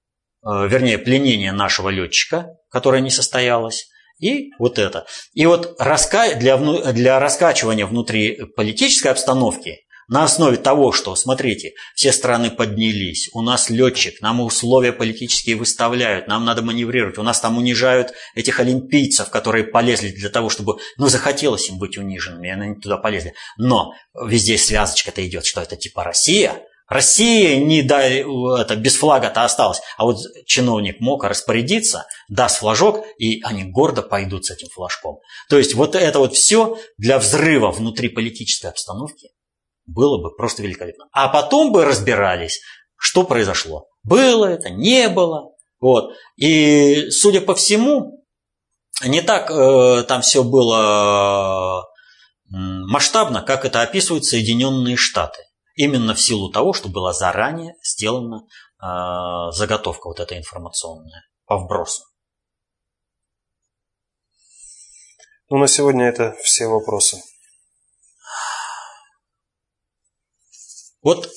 [0.43, 3.87] вернее, пленение нашего летчика, которое не состоялось,
[4.19, 5.05] и вот это.
[5.33, 6.35] И вот раска...
[6.35, 6.81] для, вну...
[6.93, 13.69] для раскачивания внутри политической обстановки на основе того, что, смотрите, все страны поднялись, у нас
[13.69, 19.63] летчик, нам условия политические выставляют, нам надо маневрировать, у нас там унижают этих олимпийцев, которые
[19.63, 23.33] полезли для того, чтобы, ну, захотелось им быть униженными, и они туда полезли.
[23.57, 26.61] Но везде связочка-то идет, что это типа Россия,
[26.91, 29.79] Россия не да, это, без флага-то осталась.
[29.95, 35.19] А вот чиновник мог распорядиться, даст флажок, и они гордо пойдут с этим флажком.
[35.47, 39.29] То есть вот это вот все для взрыва внутри политической обстановки
[39.85, 41.05] было бы просто великолепно.
[41.13, 42.59] А потом бы разбирались,
[42.97, 43.85] что произошло.
[44.03, 45.53] Было это, не было.
[45.79, 46.11] Вот.
[46.35, 48.25] И, судя по всему,
[49.05, 51.85] не так э, там все было
[52.49, 55.39] масштабно, как это описывают Соединенные Штаты.
[55.75, 58.45] Именно в силу того, что была заранее сделана
[58.81, 62.03] э, заготовка вот эта информационная по вбросу.
[65.49, 67.21] Ну, на сегодня это все вопросы.
[71.01, 71.29] Вот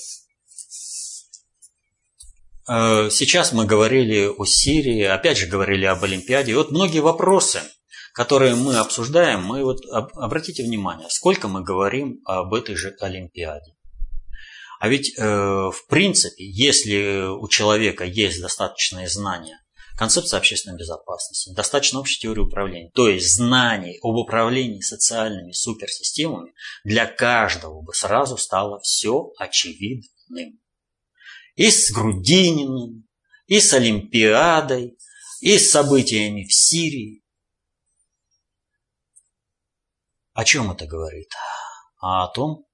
[2.68, 6.52] э, сейчас мы говорили о Сирии, опять же говорили об Олимпиаде.
[6.52, 7.62] И вот многие вопросы,
[8.12, 13.73] которые мы обсуждаем, мы вот обратите внимание, сколько мы говорим об этой же Олимпиаде.
[14.84, 19.58] А ведь, э, в принципе, если у человека есть достаточные знания,
[19.96, 26.52] концепция общественной безопасности, достаточно общей теории управления, то есть знаний об управлении социальными суперсистемами,
[26.84, 30.60] для каждого бы сразу стало все очевидным.
[31.54, 33.08] И с Грудининым,
[33.46, 34.98] и с Олимпиадой,
[35.40, 37.24] и с событиями в Сирии.
[40.34, 41.30] О чем это говорит?
[42.02, 42.66] А о том,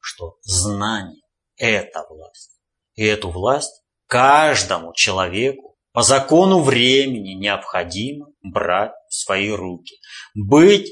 [0.00, 1.21] что знание
[1.62, 2.58] это власть.
[2.94, 9.96] И эту власть каждому человеку по закону времени необходимо брать в свои руки.
[10.34, 10.90] Быть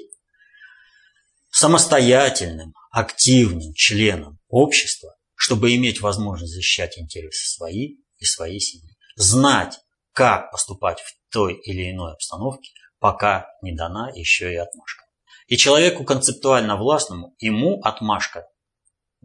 [1.51, 8.97] самостоятельным, активным членом общества, чтобы иметь возможность защищать интересы свои и своей семьи.
[9.17, 9.81] Знать,
[10.13, 15.05] как поступать в той или иной обстановке, пока не дана еще и отмашка.
[15.49, 18.47] И человеку концептуально властному, ему отмашка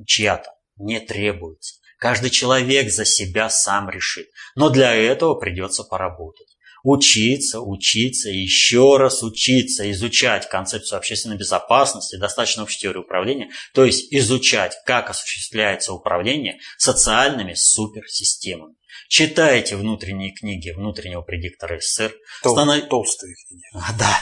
[0.07, 1.75] чья-то не требуется.
[1.97, 4.27] Каждый человек за себя сам решит.
[4.55, 6.47] Но для этого придется поработать.
[6.83, 14.13] Учиться, учиться, еще раз учиться, изучать концепцию общественной безопасности, достаточно общей теории управления, то есть
[14.13, 18.75] изучать, как осуществляется управление социальными суперсистемами.
[19.09, 22.13] Читайте внутренние книги внутреннего предиктора СССР.
[22.43, 22.87] Тол- Станов...
[22.87, 23.63] Толстые книги.
[23.97, 24.21] Да,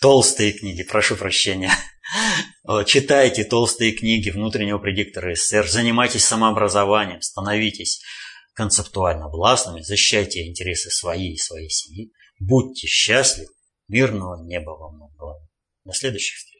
[0.00, 1.72] толстые книги, прошу прощения.
[2.86, 8.02] Читайте толстые книги внутреннего предиктора СССР, занимайтесь самообразованием, становитесь
[8.54, 13.50] концептуально властными, защищайте интересы свои и своей семьи, будьте счастливы,
[13.88, 15.46] мирного неба вам над головой.
[15.84, 16.55] До следующих встреч.